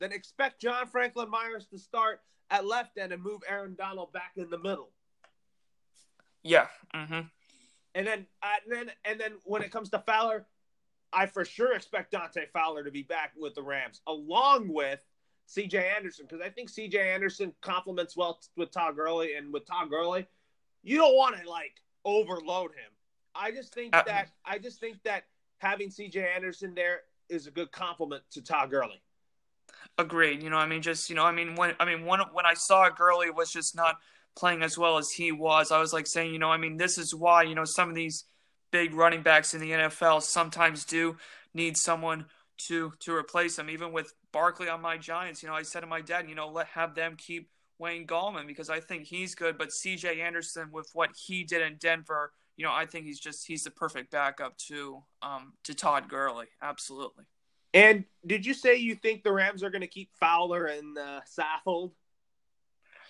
then 0.00 0.12
expect 0.12 0.60
John 0.60 0.86
Franklin 0.86 1.30
Myers 1.30 1.66
to 1.68 1.78
start 1.78 2.20
at 2.50 2.66
left 2.66 2.98
end 2.98 3.12
and 3.12 3.22
move 3.22 3.40
Aaron 3.48 3.74
Donald 3.76 4.12
back 4.12 4.32
in 4.36 4.50
the 4.50 4.58
middle. 4.58 4.90
Yeah. 6.46 6.66
Mm-hmm. 6.94 7.20
And 7.94 8.06
then, 8.06 8.26
uh, 8.42 8.46
and 8.64 8.72
then, 8.88 8.94
and 9.04 9.20
then, 9.20 9.32
when 9.44 9.62
it 9.62 9.70
comes 9.70 9.90
to 9.90 9.98
Fowler, 10.00 10.46
I 11.12 11.26
for 11.26 11.44
sure 11.44 11.74
expect 11.74 12.12
Dante 12.12 12.46
Fowler 12.52 12.84
to 12.84 12.90
be 12.90 13.02
back 13.02 13.32
with 13.38 13.54
the 13.54 13.62
Rams, 13.62 14.00
along 14.06 14.68
with 14.68 15.00
C.J. 15.46 15.92
Anderson, 15.96 16.26
because 16.28 16.44
I 16.44 16.50
think 16.50 16.68
C.J. 16.68 16.98
Anderson 16.98 17.54
complements 17.62 18.16
well 18.16 18.40
with 18.56 18.70
Todd 18.70 18.96
Gurley, 18.96 19.34
and 19.34 19.52
with 19.52 19.66
Todd 19.66 19.88
Gurley, 19.90 20.26
you 20.82 20.98
don't 20.98 21.16
want 21.16 21.40
to 21.40 21.48
like 21.48 21.80
overload 22.04 22.72
him. 22.72 22.92
I 23.34 23.50
just 23.50 23.74
think 23.74 23.96
uh, 23.96 24.02
that 24.06 24.30
I 24.44 24.58
just 24.58 24.78
think 24.78 25.02
that 25.04 25.24
having 25.58 25.90
C.J. 25.90 26.28
Anderson 26.34 26.74
there 26.74 27.00
is 27.28 27.46
a 27.46 27.50
good 27.50 27.72
compliment 27.72 28.22
to 28.32 28.42
Todd 28.42 28.70
Gurley. 28.70 29.00
Agreed. 29.98 30.42
You 30.42 30.50
know, 30.50 30.58
I 30.58 30.66
mean, 30.66 30.82
just 30.82 31.08
you 31.08 31.16
know, 31.16 31.24
I 31.24 31.32
mean, 31.32 31.54
when 31.54 31.74
I 31.80 31.86
mean, 31.86 32.04
when 32.04 32.20
when 32.32 32.44
I 32.44 32.54
saw 32.54 32.88
Gurley 32.90 33.30
was 33.30 33.50
just 33.50 33.74
not 33.74 33.96
playing 34.36 34.62
as 34.62 34.76
well 34.78 34.98
as 34.98 35.10
he 35.10 35.32
was, 35.32 35.72
I 35.72 35.80
was 35.80 35.92
like 35.92 36.06
saying, 36.06 36.32
you 36.32 36.38
know, 36.38 36.50
I 36.50 36.58
mean, 36.58 36.76
this 36.76 36.98
is 36.98 37.14
why 37.14 37.42
you 37.42 37.54
know 37.54 37.64
some 37.64 37.88
of 37.88 37.94
these 37.94 38.24
big 38.70 38.94
running 38.94 39.22
backs 39.22 39.54
in 39.54 39.60
the 39.60 39.70
NFL 39.70 40.22
sometimes 40.22 40.84
do 40.84 41.16
need 41.54 41.76
someone 41.76 42.26
to 42.58 42.92
to 43.00 43.14
replace 43.14 43.56
them. 43.56 43.70
Even 43.70 43.92
with 43.92 44.12
Barkley 44.32 44.68
on 44.68 44.80
my 44.80 44.96
Giants, 44.96 45.42
you 45.42 45.48
know, 45.48 45.54
I 45.54 45.62
said 45.62 45.80
to 45.80 45.86
my 45.86 46.00
dad, 46.00 46.28
you 46.28 46.34
know, 46.34 46.48
let 46.48 46.66
have 46.68 46.94
them 46.94 47.16
keep 47.16 47.48
Wayne 47.78 48.06
Gallman 48.06 48.46
because 48.46 48.70
I 48.70 48.80
think 48.80 49.04
he's 49.04 49.34
good, 49.34 49.58
but 49.58 49.72
C.J. 49.72 50.20
Anderson 50.20 50.70
with 50.72 50.90
what 50.94 51.10
he 51.14 51.44
did 51.44 51.62
in 51.62 51.76
Denver, 51.76 52.32
you 52.56 52.64
know, 52.64 52.72
I 52.72 52.86
think 52.86 53.04
he's 53.04 53.20
just 53.20 53.46
he's 53.46 53.64
the 53.64 53.70
perfect 53.70 54.10
backup 54.10 54.56
to 54.68 55.02
um 55.22 55.52
to 55.64 55.74
Todd 55.74 56.08
Gurley. 56.08 56.46
Absolutely. 56.62 57.24
And 57.74 58.04
did 58.26 58.46
you 58.46 58.54
say 58.54 58.76
you 58.76 58.94
think 58.94 59.22
the 59.22 59.32
Rams 59.32 59.62
are 59.62 59.68
going 59.68 59.82
to 59.82 59.86
keep 59.86 60.10
Fowler 60.18 60.64
and 60.64 60.96
uh, 60.96 61.20
Saffold? 61.38 61.92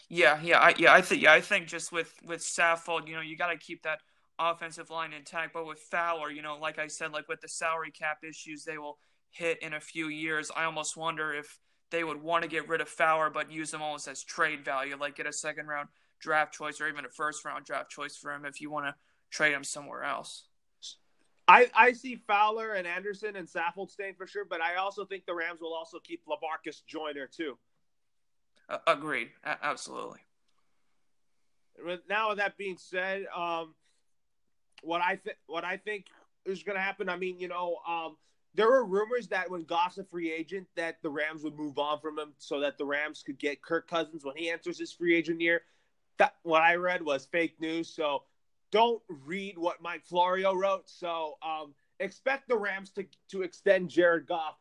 Yeah, 0.08 0.40
yeah, 0.42 0.58
I, 0.60 0.74
yeah. 0.78 0.92
I 0.92 1.02
think 1.02 1.22
yeah, 1.22 1.32
I 1.32 1.40
think 1.40 1.66
just 1.66 1.90
with 1.90 2.14
with 2.24 2.40
Saffold, 2.40 3.08
you 3.08 3.14
know, 3.16 3.20
you 3.20 3.36
got 3.36 3.50
to 3.50 3.56
keep 3.56 3.82
that 3.82 4.00
offensive 4.38 4.90
line 4.90 5.12
intact. 5.12 5.52
But 5.52 5.66
with 5.66 5.78
Fowler, 5.78 6.30
you 6.30 6.42
know, 6.42 6.56
like 6.56 6.78
I 6.78 6.86
said, 6.86 7.12
like 7.12 7.28
with 7.28 7.40
the 7.40 7.48
salary 7.48 7.90
cap 7.90 8.18
issues, 8.28 8.64
they 8.64 8.78
will 8.78 8.98
hit 9.30 9.60
in 9.62 9.74
a 9.74 9.80
few 9.80 10.08
years. 10.08 10.50
I 10.54 10.64
almost 10.64 10.96
wonder 10.96 11.34
if 11.34 11.58
they 11.90 12.04
would 12.04 12.22
want 12.22 12.42
to 12.42 12.48
get 12.48 12.68
rid 12.68 12.80
of 12.80 12.88
Fowler, 12.88 13.30
but 13.30 13.50
use 13.50 13.72
him 13.74 13.82
almost 13.82 14.08
as 14.08 14.22
trade 14.22 14.64
value, 14.64 14.96
like 14.96 15.16
get 15.16 15.26
a 15.26 15.32
second 15.32 15.66
round 15.66 15.88
draft 16.20 16.54
choice 16.54 16.80
or 16.80 16.88
even 16.88 17.04
a 17.04 17.08
first 17.08 17.44
round 17.44 17.64
draft 17.64 17.90
choice 17.90 18.16
for 18.16 18.32
him 18.32 18.44
if 18.44 18.60
you 18.60 18.70
want 18.70 18.86
to 18.86 18.94
trade 19.30 19.52
him 19.52 19.64
somewhere 19.64 20.04
else. 20.04 20.44
I, 21.48 21.70
I 21.76 21.92
see 21.92 22.16
Fowler 22.26 22.72
and 22.72 22.86
Anderson 22.88 23.36
and 23.36 23.46
Saffold 23.46 23.90
staying 23.90 24.14
for 24.16 24.26
sure, 24.26 24.44
but 24.44 24.60
I 24.60 24.76
also 24.76 25.04
think 25.04 25.26
the 25.26 25.34
Rams 25.34 25.60
will 25.60 25.74
also 25.74 25.98
keep 26.00 26.22
Lamarcus 26.26 26.84
Joyner 26.86 27.28
too. 27.28 27.56
Uh, 28.68 28.78
agreed, 28.86 29.30
a- 29.44 29.64
absolutely. 29.64 30.20
Now, 32.08 32.30
with 32.30 32.38
that 32.38 32.56
being 32.56 32.78
said, 32.78 33.26
um, 33.36 33.74
what 34.82 35.02
I 35.02 35.16
think 35.16 35.36
what 35.46 35.64
I 35.64 35.76
think 35.76 36.06
is 36.44 36.62
going 36.62 36.76
to 36.76 36.82
happen. 36.82 37.08
I 37.08 37.16
mean, 37.16 37.38
you 37.38 37.48
know, 37.48 37.78
um, 37.88 38.16
there 38.54 38.68
were 38.68 38.84
rumors 38.84 39.28
that 39.28 39.50
when 39.50 39.64
Goff's 39.64 39.98
a 39.98 40.04
free 40.04 40.32
agent, 40.32 40.66
that 40.76 41.02
the 41.02 41.10
Rams 41.10 41.42
would 41.42 41.56
move 41.56 41.78
on 41.78 42.00
from 42.00 42.18
him 42.18 42.32
so 42.38 42.60
that 42.60 42.78
the 42.78 42.86
Rams 42.86 43.22
could 43.24 43.38
get 43.38 43.62
Kirk 43.62 43.88
Cousins 43.88 44.24
when 44.24 44.36
he 44.36 44.50
enters 44.50 44.78
his 44.78 44.92
free 44.92 45.14
agent 45.14 45.40
year. 45.40 45.62
That 46.18 46.34
what 46.42 46.62
I 46.62 46.76
read 46.76 47.02
was 47.02 47.26
fake 47.26 47.60
news. 47.60 47.88
So 47.88 48.22
don't 48.70 49.02
read 49.08 49.58
what 49.58 49.82
Mike 49.82 50.04
Florio 50.04 50.54
wrote. 50.54 50.88
So 50.88 51.34
um, 51.42 51.74
expect 52.00 52.48
the 52.48 52.56
Rams 52.56 52.90
to 52.90 53.04
to 53.30 53.42
extend 53.42 53.90
Jared 53.90 54.26
Goff 54.26 54.56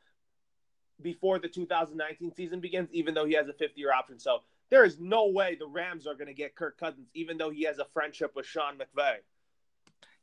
before 1.01 1.39
the 1.39 1.47
2019 1.47 2.33
season 2.35 2.59
begins, 2.59 2.89
even 2.91 3.13
though 3.13 3.25
he 3.25 3.33
has 3.33 3.47
a 3.47 3.53
fifth 3.53 3.77
year 3.77 3.93
option. 3.93 4.19
So 4.19 4.39
there 4.69 4.83
is 4.83 4.99
no 4.99 5.27
way 5.27 5.55
the 5.55 5.67
Rams 5.67 6.07
are 6.07 6.15
going 6.15 6.27
to 6.27 6.33
get 6.33 6.55
Kirk 6.55 6.79
Cousins, 6.79 7.07
even 7.13 7.37
though 7.37 7.49
he 7.49 7.63
has 7.63 7.79
a 7.79 7.85
friendship 7.93 8.31
with 8.35 8.45
Sean 8.45 8.77
McVay. 8.77 9.17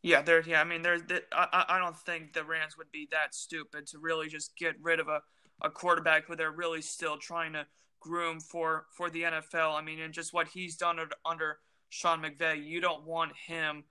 Yeah, 0.02 0.23
there. 0.23 0.43
Yeah, 0.45 0.61
I 0.61 0.64
mean, 0.64 0.83
there's. 0.83 1.02
I, 1.33 1.64
I 1.69 1.79
don't 1.79 1.97
think 1.97 2.33
the 2.33 2.45
Rams 2.45 2.76
would 2.76 2.91
be 2.91 3.09
that 3.12 3.35
stupid 3.35 3.87
to 3.88 3.99
really 3.99 4.29
just 4.29 4.57
get 4.57 4.75
rid 4.83 4.99
of 4.99 5.09
a, 5.09 5.21
a 5.62 5.71
quarterback 5.71 6.26
who 6.26 6.35
they're 6.35 6.50
really 6.50 6.83
still 6.83 7.17
trying 7.17 7.52
to 7.52 7.67
groom 8.00 8.41
for 8.41 8.87
for 8.91 9.11
the 9.11 9.23
NFL. 9.23 9.79
I 9.79 9.83
mean, 9.83 10.00
and 10.00 10.12
just 10.12 10.35
what 10.35 10.49
he's 10.49 10.76
done 10.76 10.99
under 11.25 11.59
Sean 11.88 12.21
McVay, 12.21 12.67
you 12.67 12.81
don't 12.81 13.05
want 13.05 13.33
him 13.47 13.85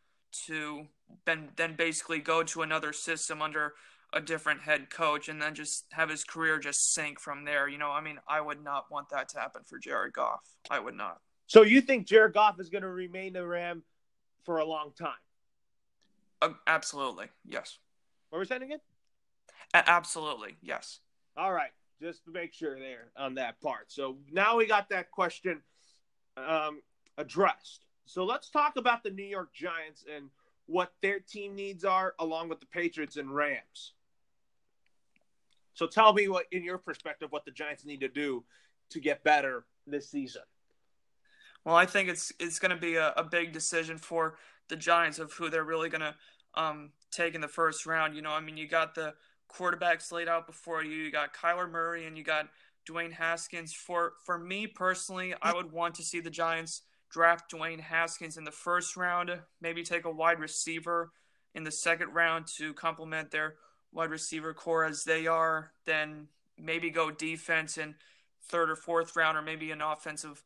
to 0.47 0.87
then 1.25 1.49
then 1.55 1.75
basically 1.75 2.19
go 2.19 2.43
to 2.43 2.61
another 2.61 2.91
system 2.91 3.41
under 3.41 3.73
a 4.13 4.21
different 4.21 4.61
head 4.61 4.89
coach 4.89 5.29
and 5.29 5.41
then 5.41 5.55
just 5.55 5.85
have 5.91 6.09
his 6.09 6.23
career 6.23 6.59
just 6.59 6.93
sink 6.93 7.19
from 7.19 7.45
there. 7.45 7.67
You 7.67 7.77
know, 7.77 7.91
I 7.91 8.01
mean, 8.01 8.19
I 8.27 8.41
would 8.41 8.63
not 8.63 8.91
want 8.91 9.09
that 9.09 9.29
to 9.29 9.39
happen 9.39 9.61
for 9.65 9.79
Jared 9.79 10.13
Goff. 10.13 10.41
I 10.69 10.79
would 10.79 10.95
not. 10.95 11.19
So 11.47 11.63
you 11.63 11.81
think 11.81 12.07
Jared 12.07 12.33
Goff 12.33 12.59
is 12.59 12.69
going 12.69 12.83
to 12.83 12.89
remain 12.89 13.35
a 13.35 13.45
Ram 13.45 13.83
for 14.43 14.59
a 14.59 14.65
long 14.65 14.91
time? 14.97 15.13
Uh, 16.41 16.49
absolutely, 16.67 17.27
yes. 17.45 17.77
What 18.29 18.37
were 18.37 18.41
we 18.41 18.47
saying 18.47 18.63
again? 18.63 18.79
A- 19.73 19.89
absolutely, 19.89 20.55
yes. 20.61 20.99
All 21.37 21.53
right, 21.53 21.71
just 22.01 22.25
to 22.25 22.31
make 22.31 22.53
sure 22.53 22.77
there 22.79 23.11
on 23.15 23.35
that 23.35 23.61
part. 23.61 23.91
So 23.91 24.17
now 24.31 24.57
we 24.57 24.65
got 24.65 24.89
that 24.89 25.11
question 25.11 25.61
um, 26.37 26.81
addressed. 27.17 27.85
So 28.05 28.25
let's 28.25 28.49
talk 28.49 28.75
about 28.77 29.03
the 29.03 29.11
New 29.11 29.23
York 29.23 29.53
Giants 29.53 30.03
and 30.13 30.29
what 30.65 30.93
their 31.01 31.19
team 31.19 31.55
needs 31.55 31.85
are, 31.85 32.13
along 32.19 32.49
with 32.49 32.59
the 32.59 32.65
Patriots 32.65 33.17
and 33.17 33.33
Rams. 33.33 33.93
So 35.73 35.87
tell 35.87 36.13
me 36.13 36.27
what, 36.27 36.45
in 36.51 36.63
your 36.63 36.77
perspective, 36.77 37.31
what 37.31 37.45
the 37.45 37.51
Giants 37.51 37.85
need 37.85 38.01
to 38.01 38.07
do 38.07 38.43
to 38.89 38.99
get 38.99 39.23
better 39.23 39.65
this 39.87 40.09
season. 40.09 40.43
Well, 41.65 41.75
I 41.75 41.85
think 41.85 42.09
it's 42.09 42.33
it's 42.39 42.59
going 42.59 42.71
to 42.71 42.81
be 42.81 42.95
a, 42.95 43.13
a 43.15 43.23
big 43.23 43.53
decision 43.53 43.97
for 43.97 44.35
the 44.67 44.75
Giants 44.75 45.19
of 45.19 45.31
who 45.33 45.49
they're 45.49 45.63
really 45.63 45.89
going 45.89 46.01
to 46.01 46.15
um, 46.55 46.91
take 47.11 47.35
in 47.35 47.41
the 47.41 47.47
first 47.47 47.85
round. 47.85 48.15
You 48.15 48.21
know, 48.21 48.31
I 48.31 48.39
mean, 48.41 48.57
you 48.57 48.67
got 48.67 48.95
the 48.95 49.13
quarterbacks 49.49 50.11
laid 50.11 50.27
out 50.27 50.47
before 50.47 50.83
you. 50.83 50.91
You 50.91 51.11
got 51.11 51.35
Kyler 51.35 51.69
Murray 51.69 52.07
and 52.07 52.17
you 52.17 52.23
got 52.23 52.47
Dwayne 52.89 53.11
Haskins. 53.11 53.73
For 53.73 54.13
for 54.25 54.37
me 54.37 54.67
personally, 54.67 55.35
I 55.41 55.53
would 55.53 55.71
want 55.71 55.95
to 55.95 56.03
see 56.03 56.19
the 56.19 56.29
Giants 56.29 56.81
draft 57.11 57.51
Dwayne 57.51 57.79
Haskins 57.79 58.37
in 58.37 58.43
the 58.43 58.51
first 58.51 58.95
round, 58.95 59.31
maybe 59.59 59.83
take 59.83 60.05
a 60.05 60.11
wide 60.11 60.39
receiver 60.39 61.11
in 61.53 61.63
the 61.63 61.71
second 61.71 62.13
round 62.13 62.47
to 62.47 62.73
complement 62.73 63.29
their 63.31 63.55
wide 63.93 64.09
receiver 64.09 64.53
core 64.53 64.85
as 64.85 65.03
they 65.03 65.27
are, 65.27 65.71
then 65.85 66.27
maybe 66.57 66.89
go 66.89 67.11
defense 67.11 67.77
in 67.77 67.95
third 68.49 68.69
or 68.69 68.75
fourth 68.75 69.15
round, 69.15 69.37
or 69.37 69.41
maybe 69.41 69.71
an 69.71 69.81
offensive 69.81 70.43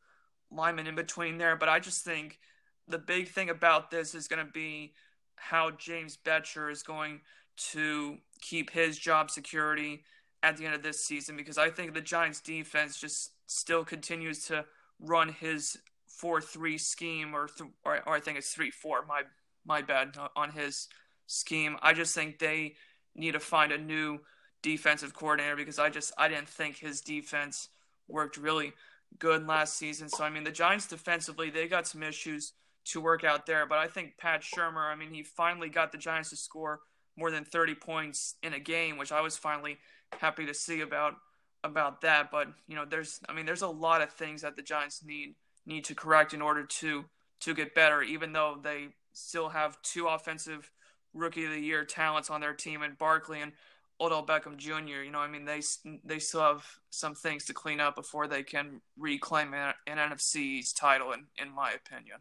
lineman 0.52 0.88
in 0.88 0.96
between 0.96 1.38
there. 1.38 1.56
But 1.56 1.70
I 1.70 1.80
just 1.80 2.04
think 2.04 2.40
the 2.88 2.98
big 2.98 3.30
thing 3.30 3.50
about 3.50 3.92
this 3.92 4.16
is 4.16 4.28
going 4.28 4.46
to 4.46 4.52
be 4.52 4.94
how 5.36 5.72
James 5.72 6.18
Bettcher 6.24 6.72
is 6.72 6.84
going 6.84 7.22
to 7.58 8.18
keep 8.42 8.70
his 8.72 8.98
job 8.98 9.32
security 9.32 10.04
at 10.44 10.58
the 10.58 10.66
end 10.66 10.76
of 10.76 10.84
this 10.84 11.04
season 11.04 11.36
because 11.36 11.58
I 11.58 11.70
think 11.70 11.94
the 11.94 12.02
Giants 12.02 12.40
defense 12.40 13.00
just 13.00 13.32
still 13.48 13.84
continues 13.84 14.46
to 14.48 14.66
run 15.00 15.30
his 15.30 15.78
4-3 16.22 16.80
scheme 16.80 17.36
or, 17.36 17.48
th- 17.48 17.70
or, 17.84 18.02
or 18.06 18.16
I 18.16 18.20
think 18.20 18.38
it's 18.38 18.56
3-4 18.56 19.08
my 19.08 19.22
my 19.68 19.82
bad 19.82 20.16
on 20.36 20.52
his 20.52 20.88
scheme. 21.26 21.76
I 21.82 21.94
just 21.94 22.14
think 22.14 22.38
they 22.38 22.76
need 23.16 23.34
to 23.34 23.40
find 23.40 23.72
a 23.72 23.78
new 23.78 24.20
defensive 24.62 25.14
coordinator 25.14 25.56
because 25.56 25.80
I 25.80 25.90
just 25.90 26.14
I 26.18 26.28
didn't 26.28 26.50
think 26.50 26.78
his 26.78 27.02
defense 27.02 27.70
worked 28.08 28.38
really 28.38 28.74
good 29.20 29.46
last 29.48 29.78
season. 29.78 30.10
So 30.10 30.24
I 30.24 30.30
mean 30.30 30.44
the 30.44 30.52
Giants 30.52 30.88
defensively 30.88 31.50
they 31.50 31.68
got 31.68 31.88
some 31.88 32.04
issues 32.04 32.54
to 32.86 33.02
work 33.02 33.24
out 33.24 33.46
there. 33.46 33.66
But 33.66 33.80
I 33.80 33.88
think 33.88 34.18
Pat 34.18 34.42
Shurmur, 34.42 34.92
I 34.92 34.96
mean, 34.96 35.12
he 35.12 35.24
finally 35.24 35.70
got 35.70 35.92
the 35.92 35.98
Giants 35.98 36.30
to 36.30 36.36
score 36.36 36.80
more 37.18 37.32
than 37.32 37.44
30 37.44 37.76
points 37.76 38.36
in 38.44 38.54
a 38.54 38.60
game, 38.60 38.98
which 38.98 39.12
I 39.12 39.22
was 39.22 39.38
finally 39.38 39.78
happy 40.20 40.46
to 40.46 40.54
see 40.54 40.82
about 40.82 41.16
about 41.64 42.02
that. 42.02 42.32
But 42.32 42.48
you 42.68 42.76
know, 42.76 42.86
there's 42.86 43.20
I 43.28 43.34
mean, 43.34 43.46
there's 43.46 43.64
a 43.64 43.68
lot 43.68 44.02
of 44.02 44.12
things 44.12 44.42
that 44.42 44.56
the 44.56 44.62
Giants 44.62 45.04
need 45.04 45.36
need 45.66 45.86
to 45.86 45.96
correct 45.96 46.34
in 46.34 46.42
order 46.42 46.64
to 46.64 47.06
to 47.42 47.54
get 47.54 47.76
better. 47.76 48.02
Even 48.02 48.34
though 48.34 48.58
they 48.62 48.90
still 49.14 49.50
have 49.50 49.82
two 49.82 50.08
offensive 50.08 50.72
rookie 51.16 51.46
of 51.46 51.52
the 51.52 51.60
year 51.60 51.84
talents 51.86 52.30
on 52.30 52.42
their 52.42 52.54
team 52.54 52.84
and 52.84 52.98
Barkley 52.98 53.42
and 53.42 53.54
Odell 54.00 54.26
Beckham 54.26 54.58
Jr. 54.58 55.04
You 55.04 55.12
know, 55.12 55.20
I 55.20 55.28
mean, 55.28 55.46
they 55.46 55.62
they 56.04 56.20
still 56.20 56.42
have 56.42 56.66
some 56.90 57.16
things 57.16 57.46
to 57.46 57.54
clean 57.54 57.80
up 57.80 57.96
before 57.96 58.28
they 58.28 58.44
can 58.44 58.82
reclaim 58.98 59.54
an, 59.54 59.74
an 59.88 59.98
NFC's 59.98 60.74
title, 60.74 61.14
in 61.14 61.26
in 61.38 61.54
my 61.54 61.72
opinion. 61.72 62.18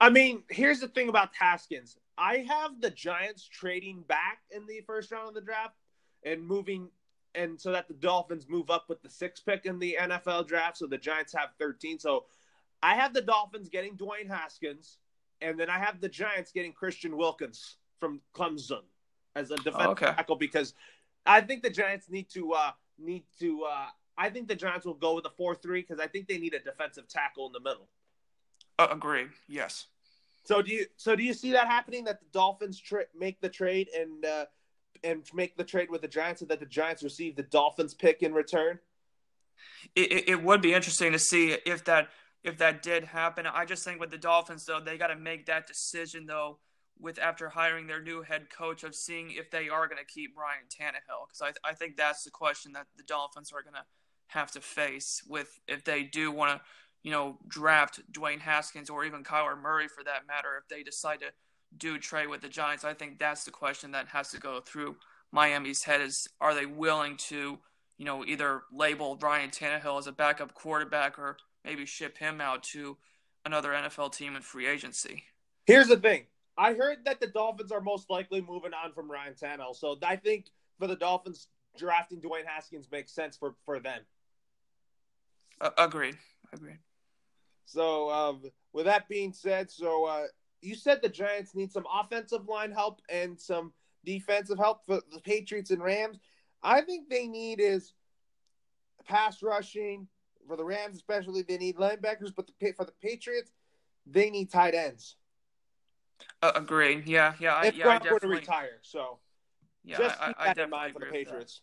I 0.00 0.10
mean, 0.10 0.44
here's 0.48 0.80
the 0.80 0.88
thing 0.88 1.08
about 1.08 1.30
Haskins. 1.38 1.96
I 2.16 2.44
have 2.48 2.80
the 2.80 2.90
Giants 2.90 3.46
trading 3.46 4.02
back 4.02 4.40
in 4.50 4.66
the 4.66 4.80
first 4.86 5.10
round 5.10 5.28
of 5.28 5.34
the 5.34 5.40
draft 5.40 5.74
and 6.22 6.46
moving, 6.46 6.88
and 7.34 7.58
so 7.58 7.72
that 7.72 7.88
the 7.88 7.94
Dolphins 7.94 8.46
move 8.48 8.70
up 8.70 8.88
with 8.88 9.02
the 9.02 9.10
sixth 9.10 9.44
pick 9.46 9.64
in 9.64 9.78
the 9.78 9.96
NFL 9.98 10.46
draft. 10.46 10.78
So 10.78 10.86
the 10.86 10.98
Giants 10.98 11.34
have 11.36 11.50
13. 11.58 11.98
So 11.98 12.24
I 12.82 12.94
have 12.94 13.14
the 13.14 13.22
Dolphins 13.22 13.70
getting 13.70 13.96
Dwayne 13.96 14.28
Haskins, 14.28 14.98
and 15.40 15.58
then 15.58 15.70
I 15.70 15.78
have 15.78 16.00
the 16.00 16.08
Giants 16.08 16.52
getting 16.52 16.72
Christian 16.72 17.16
Wilkins 17.16 17.76
from 18.00 18.20
Clemson 18.34 18.82
as 19.36 19.50
a 19.50 19.56
defensive 19.56 19.80
oh, 19.80 19.90
okay. 19.90 20.06
tackle 20.06 20.36
because 20.36 20.74
I 21.26 21.40
think 21.40 21.62
the 21.62 21.70
Giants 21.70 22.10
need 22.10 22.28
to 22.30 22.52
uh, 22.52 22.70
need 22.98 23.24
to. 23.38 23.64
Uh, 23.64 23.86
I 24.18 24.30
think 24.30 24.48
the 24.48 24.56
Giants 24.56 24.84
will 24.84 24.94
go 24.94 25.14
with 25.14 25.24
a 25.26 25.30
four-three 25.30 25.82
because 25.82 26.00
I 26.00 26.06
think 26.06 26.26
they 26.26 26.38
need 26.38 26.54
a 26.54 26.58
defensive 26.58 27.08
tackle 27.08 27.46
in 27.46 27.52
the 27.52 27.60
middle. 27.60 27.88
Uh, 28.78 28.88
agree. 28.90 29.26
Yes. 29.48 29.86
So 30.44 30.62
do 30.62 30.72
you? 30.72 30.86
So 30.96 31.14
do 31.14 31.22
you 31.22 31.34
see 31.34 31.52
that 31.52 31.66
happening? 31.66 32.04
That 32.04 32.20
the 32.20 32.26
Dolphins 32.32 32.80
tra- 32.80 33.04
make 33.16 33.40
the 33.40 33.48
trade 33.48 33.88
and 33.96 34.24
uh, 34.24 34.46
and 35.04 35.24
make 35.34 35.56
the 35.56 35.64
trade 35.64 35.90
with 35.90 36.00
the 36.00 36.08
Giants, 36.08 36.40
so 36.40 36.46
that 36.46 36.60
the 36.60 36.66
Giants 36.66 37.02
receive 37.02 37.36
the 37.36 37.42
Dolphins 37.42 37.94
pick 37.94 38.22
in 38.22 38.32
return. 38.32 38.78
It, 39.94 40.28
it 40.28 40.42
would 40.42 40.62
be 40.62 40.72
interesting 40.72 41.12
to 41.12 41.18
see 41.18 41.56
if 41.66 41.84
that 41.84 42.08
if 42.42 42.56
that 42.58 42.82
did 42.82 43.04
happen. 43.04 43.46
I 43.46 43.66
just 43.66 43.84
think 43.84 44.00
with 44.00 44.10
the 44.10 44.18
Dolphins 44.18 44.64
though, 44.64 44.80
they 44.80 44.96
got 44.96 45.08
to 45.08 45.16
make 45.16 45.46
that 45.46 45.66
decision 45.66 46.26
though 46.26 46.58
with 47.00 47.18
after 47.18 47.48
hiring 47.48 47.86
their 47.86 48.02
new 48.02 48.22
head 48.22 48.50
coach 48.50 48.84
of 48.84 48.94
seeing 48.94 49.30
if 49.30 49.50
they 49.50 49.68
are 49.68 49.86
going 49.86 49.98
to 49.98 50.12
keep 50.12 50.36
Ryan 50.36 50.64
Tannehill 50.68 51.28
because 51.28 51.54
I, 51.64 51.68
I 51.68 51.74
think 51.74 51.96
that's 51.96 52.24
the 52.24 52.30
question 52.30 52.72
that 52.72 52.86
the 52.96 53.02
Dolphins 53.02 53.52
are 53.52 53.62
going 53.62 53.74
to 53.74 53.84
have 54.28 54.50
to 54.52 54.60
face 54.60 55.22
with 55.28 55.58
if 55.66 55.84
they 55.84 56.02
do 56.02 56.30
want 56.30 56.58
to 56.58 56.60
you 57.02 57.10
know 57.10 57.38
draft 57.48 58.00
Dwayne 58.12 58.40
Haskins 58.40 58.90
or 58.90 59.04
even 59.04 59.24
Kyler 59.24 59.60
Murray 59.60 59.88
for 59.88 60.04
that 60.04 60.26
matter 60.26 60.48
if 60.60 60.68
they 60.68 60.82
decide 60.82 61.20
to 61.20 61.32
do 61.76 61.98
trade 61.98 62.28
with 62.28 62.40
the 62.40 62.48
Giants 62.48 62.84
I 62.84 62.94
think 62.94 63.18
that's 63.18 63.44
the 63.44 63.50
question 63.50 63.92
that 63.92 64.08
has 64.08 64.30
to 64.30 64.40
go 64.40 64.60
through 64.60 64.96
Miami's 65.32 65.84
head 65.84 66.00
is 66.00 66.28
are 66.40 66.54
they 66.54 66.66
willing 66.66 67.16
to 67.16 67.58
you 67.98 68.04
know 68.04 68.24
either 68.24 68.62
label 68.72 69.18
Ryan 69.20 69.50
Tannehill 69.50 69.98
as 69.98 70.06
a 70.06 70.12
backup 70.12 70.54
quarterback 70.54 71.18
or 71.18 71.36
maybe 71.64 71.86
ship 71.86 72.18
him 72.18 72.40
out 72.40 72.62
to 72.62 72.96
another 73.44 73.70
NFL 73.70 74.14
team 74.14 74.36
in 74.36 74.42
free 74.42 74.66
agency. 74.66 75.24
Here's 75.66 75.88
the 75.88 75.96
thing 75.96 76.26
I 76.60 76.74
heard 76.74 76.98
that 77.06 77.20
the 77.20 77.26
Dolphins 77.26 77.72
are 77.72 77.80
most 77.80 78.10
likely 78.10 78.42
moving 78.42 78.72
on 78.74 78.92
from 78.92 79.10
Ryan 79.10 79.32
Tannehill, 79.32 79.74
so 79.74 79.96
I 80.02 80.16
think 80.16 80.50
for 80.78 80.86
the 80.86 80.94
Dolphins, 80.94 81.48
drafting 81.78 82.20
Dwayne 82.20 82.44
Haskins 82.44 82.86
makes 82.92 83.12
sense 83.12 83.34
for 83.34 83.54
for 83.64 83.80
them. 83.80 84.02
Uh, 85.58 85.70
agreed. 85.78 86.18
Agreed. 86.52 86.76
So, 87.64 88.10
um, 88.10 88.42
with 88.74 88.84
that 88.84 89.08
being 89.08 89.32
said, 89.32 89.70
so 89.70 90.04
uh, 90.04 90.24
you 90.60 90.74
said 90.74 91.00
the 91.00 91.08
Giants 91.08 91.54
need 91.54 91.72
some 91.72 91.86
offensive 91.90 92.46
line 92.46 92.72
help 92.72 93.00
and 93.08 93.40
some 93.40 93.72
defensive 94.04 94.58
help 94.58 94.84
for 94.84 95.00
the 95.14 95.20
Patriots 95.20 95.70
and 95.70 95.82
Rams. 95.82 96.18
I 96.62 96.82
think 96.82 97.08
they 97.08 97.26
need 97.26 97.58
is 97.58 97.94
pass 99.06 99.42
rushing 99.42 100.08
for 100.46 100.58
the 100.58 100.64
Rams, 100.64 100.96
especially. 100.96 101.40
They 101.40 101.56
need 101.56 101.76
linebackers, 101.76 102.34
but 102.36 102.46
the, 102.46 102.72
for 102.72 102.84
the 102.84 102.92
Patriots, 103.00 103.50
they 104.04 104.28
need 104.28 104.50
tight 104.50 104.74
ends. 104.74 105.16
Uh, 106.42 106.52
agreed. 106.54 107.06
Yeah, 107.06 107.34
yeah. 107.38 107.62
If 107.64 107.76
yeah, 107.76 107.98
Gronk 107.98 108.10
were 108.10 108.20
to 108.20 108.28
retire, 108.28 108.78
so 108.82 109.18
yeah, 109.84 109.98
just 109.98 110.18
keep 110.18 110.36
I, 110.38 110.46
that 110.46 110.58
I 110.58 110.64
in 110.64 110.70
mind 110.70 110.92
for 110.94 111.00
the 111.00 111.06
Patriots. 111.06 111.60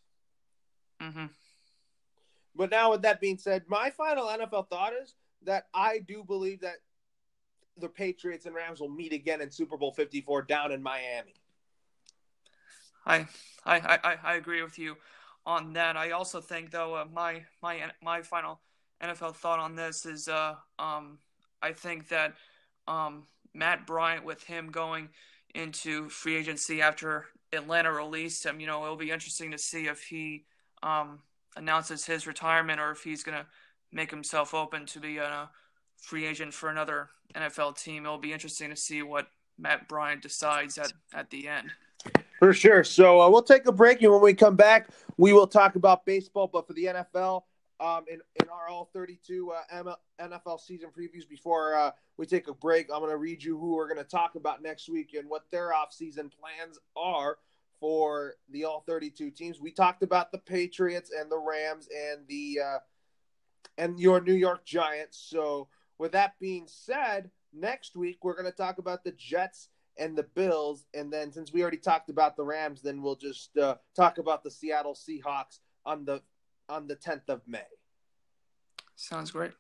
Mm-hmm. 1.02 1.26
But 2.56 2.72
now, 2.72 2.92
with 2.92 3.04
that 3.04 3.22
being 3.22 3.38
said, 3.38 3.64
my 3.68 3.90
final 3.92 4.28
NFL 4.28 4.70
thought 4.70 4.94
is 4.94 5.16
that 5.44 5.68
I 5.74 6.00
do 6.00 6.24
believe 6.24 6.62
that 6.62 6.78
the 7.78 7.88
Patriots 7.88 8.46
and 8.46 8.56
Rams 8.56 8.80
will 8.80 8.90
meet 8.90 9.14
again 9.14 9.42
in 9.42 9.52
Super 9.52 9.78
Bowl 9.78 9.92
Fifty 9.92 10.22
Four 10.22 10.42
down 10.42 10.72
in 10.72 10.82
Miami. 10.82 11.36
I 13.06 13.28
I 13.66 14.00
I, 14.04 14.18
I 14.24 14.36
agree 14.36 14.64
with 14.64 14.80
you 14.80 14.98
on 15.46 15.74
that. 15.74 15.96
I 15.96 16.12
also 16.12 16.42
think, 16.42 16.72
though, 16.72 16.96
uh, 16.96 17.06
my 17.12 17.44
my 17.62 17.92
my 18.04 18.22
final 18.22 18.60
NFL 19.02 19.36
thought 19.36 19.60
on 19.60 19.76
this 19.76 20.06
is, 20.06 20.28
uh, 20.28 20.56
um, 20.80 21.20
I 21.62 21.72
think 21.72 22.10
that 22.10 22.34
um, 22.88 23.24
Matt 23.58 23.88
Bryant 23.88 24.24
with 24.24 24.44
him 24.44 24.70
going 24.70 25.10
into 25.56 26.10
free 26.10 26.36
agency 26.36 26.82
after 26.82 27.26
Atlanta 27.52 27.92
released 27.92 28.46
him. 28.46 28.60
You 28.60 28.68
know, 28.68 28.84
it'll 28.84 28.96
be 28.96 29.12
interesting 29.12 29.52
to 29.52 29.58
see 29.58 29.88
if 29.88 30.04
he 30.04 30.46
um, 30.84 31.20
announces 31.56 32.06
his 32.06 32.28
retirement 32.28 32.80
or 32.80 32.92
if 32.92 33.04
he's 33.04 33.24
going 33.24 33.38
to 33.38 33.46
make 33.92 34.12
himself 34.12 34.54
open 34.54 34.86
to 34.86 35.00
be 35.00 35.18
a 35.18 35.50
free 35.98 36.26
agent 36.26 36.54
for 36.54 36.70
another 36.70 37.10
NFL 37.34 37.82
team. 37.82 38.06
It'll 38.06 38.18
be 38.18 38.34
interesting 38.34 38.70
to 38.70 38.76
see 38.76 39.02
what 39.02 39.28
Matt 39.58 39.88
Bryant 39.88 40.22
decides 40.22 40.78
at, 40.78 40.94
at 41.14 41.30
the 41.30 41.48
end. 41.48 41.72
For 42.40 42.54
sure. 42.54 42.84
So 42.84 43.20
uh, 43.20 43.30
we'll 43.30 43.42
take 43.42 43.66
a 43.66 43.72
break, 43.72 44.02
and 44.04 44.12
when 44.12 44.22
we 44.22 44.34
come 44.34 44.56
back, 44.56 44.90
we 45.18 45.34
will 45.34 45.48
talk 45.48 45.76
about 45.76 46.06
baseball. 46.06 46.48
But 46.48 46.68
for 46.68 46.74
the 46.74 46.86
NFL, 46.86 47.44
um, 47.80 48.06
in, 48.08 48.20
in 48.42 48.50
our 48.50 48.70
all 48.70 48.90
32 48.94 49.52
uh, 49.52 49.94
NFL 50.20 50.60
season 50.60 50.90
previews 50.90 51.28
before 51.28 51.76
uh, 51.76 51.92
we 52.18 52.26
take 52.26 52.48
a 52.48 52.54
break. 52.54 52.88
I'm 52.92 53.00
going 53.00 53.12
to 53.12 53.18
read 53.18 53.44
you 53.44 53.58
who 53.58 53.76
we're 53.76 53.88
going 53.88 54.04
to 54.04 54.10
talk 54.10 54.36
about 54.36 54.62
next 54.62 54.90
week 54.90 55.14
and 55.18 55.30
what 55.30 55.50
their 55.52 55.72
offseason 55.72 56.32
plans 56.32 56.80
are 56.96 57.38
for 57.80 58.34
the 58.50 58.66
all 58.66 58.84
32 58.88 59.32
teams. 59.32 59.60
We 59.60 59.72
talked 59.72 60.04
about 60.04 60.32
the 60.32 60.40
Patriots 60.40 61.12
and 61.18 61.32
the 61.32 61.38
Rams 61.38 61.88
and 61.96 62.28
the 62.28 62.60
uh, 62.66 62.80
and 63.78 64.00
your 64.00 64.22
New 64.22 64.34
York 64.34 64.66
Giants. 64.66 65.24
So 65.30 65.68
with 66.00 66.14
that 66.14 66.40
being 66.40 66.66
said, 66.68 67.30
next 67.54 67.96
week 67.96 68.24
we're 68.24 68.34
going 68.34 68.46
to 68.46 68.52
talk 68.52 68.80
about 68.80 69.04
the 69.04 69.12
Jets 69.12 69.70
and 70.00 70.16
the 70.16 70.24
Bills, 70.24 70.86
and 70.94 71.12
then 71.12 71.32
since 71.32 71.52
we 71.52 71.62
already 71.62 71.78
talked 71.78 72.10
about 72.10 72.38
the 72.38 72.44
Rams, 72.44 72.82
then 72.84 73.02
we'll 73.02 73.16
just 73.16 73.58
uh, 73.58 73.76
talk 73.96 74.20
about 74.20 74.44
the 74.44 74.52
Seattle 74.52 74.94
Seahawks 74.94 75.60
on 75.86 76.06
the 76.06 76.22
on 76.70 76.88
the 76.88 76.96
10th 76.96 77.30
of 77.30 77.42
May. 77.48 77.62
Sounds 78.96 79.32
great. 79.32 79.52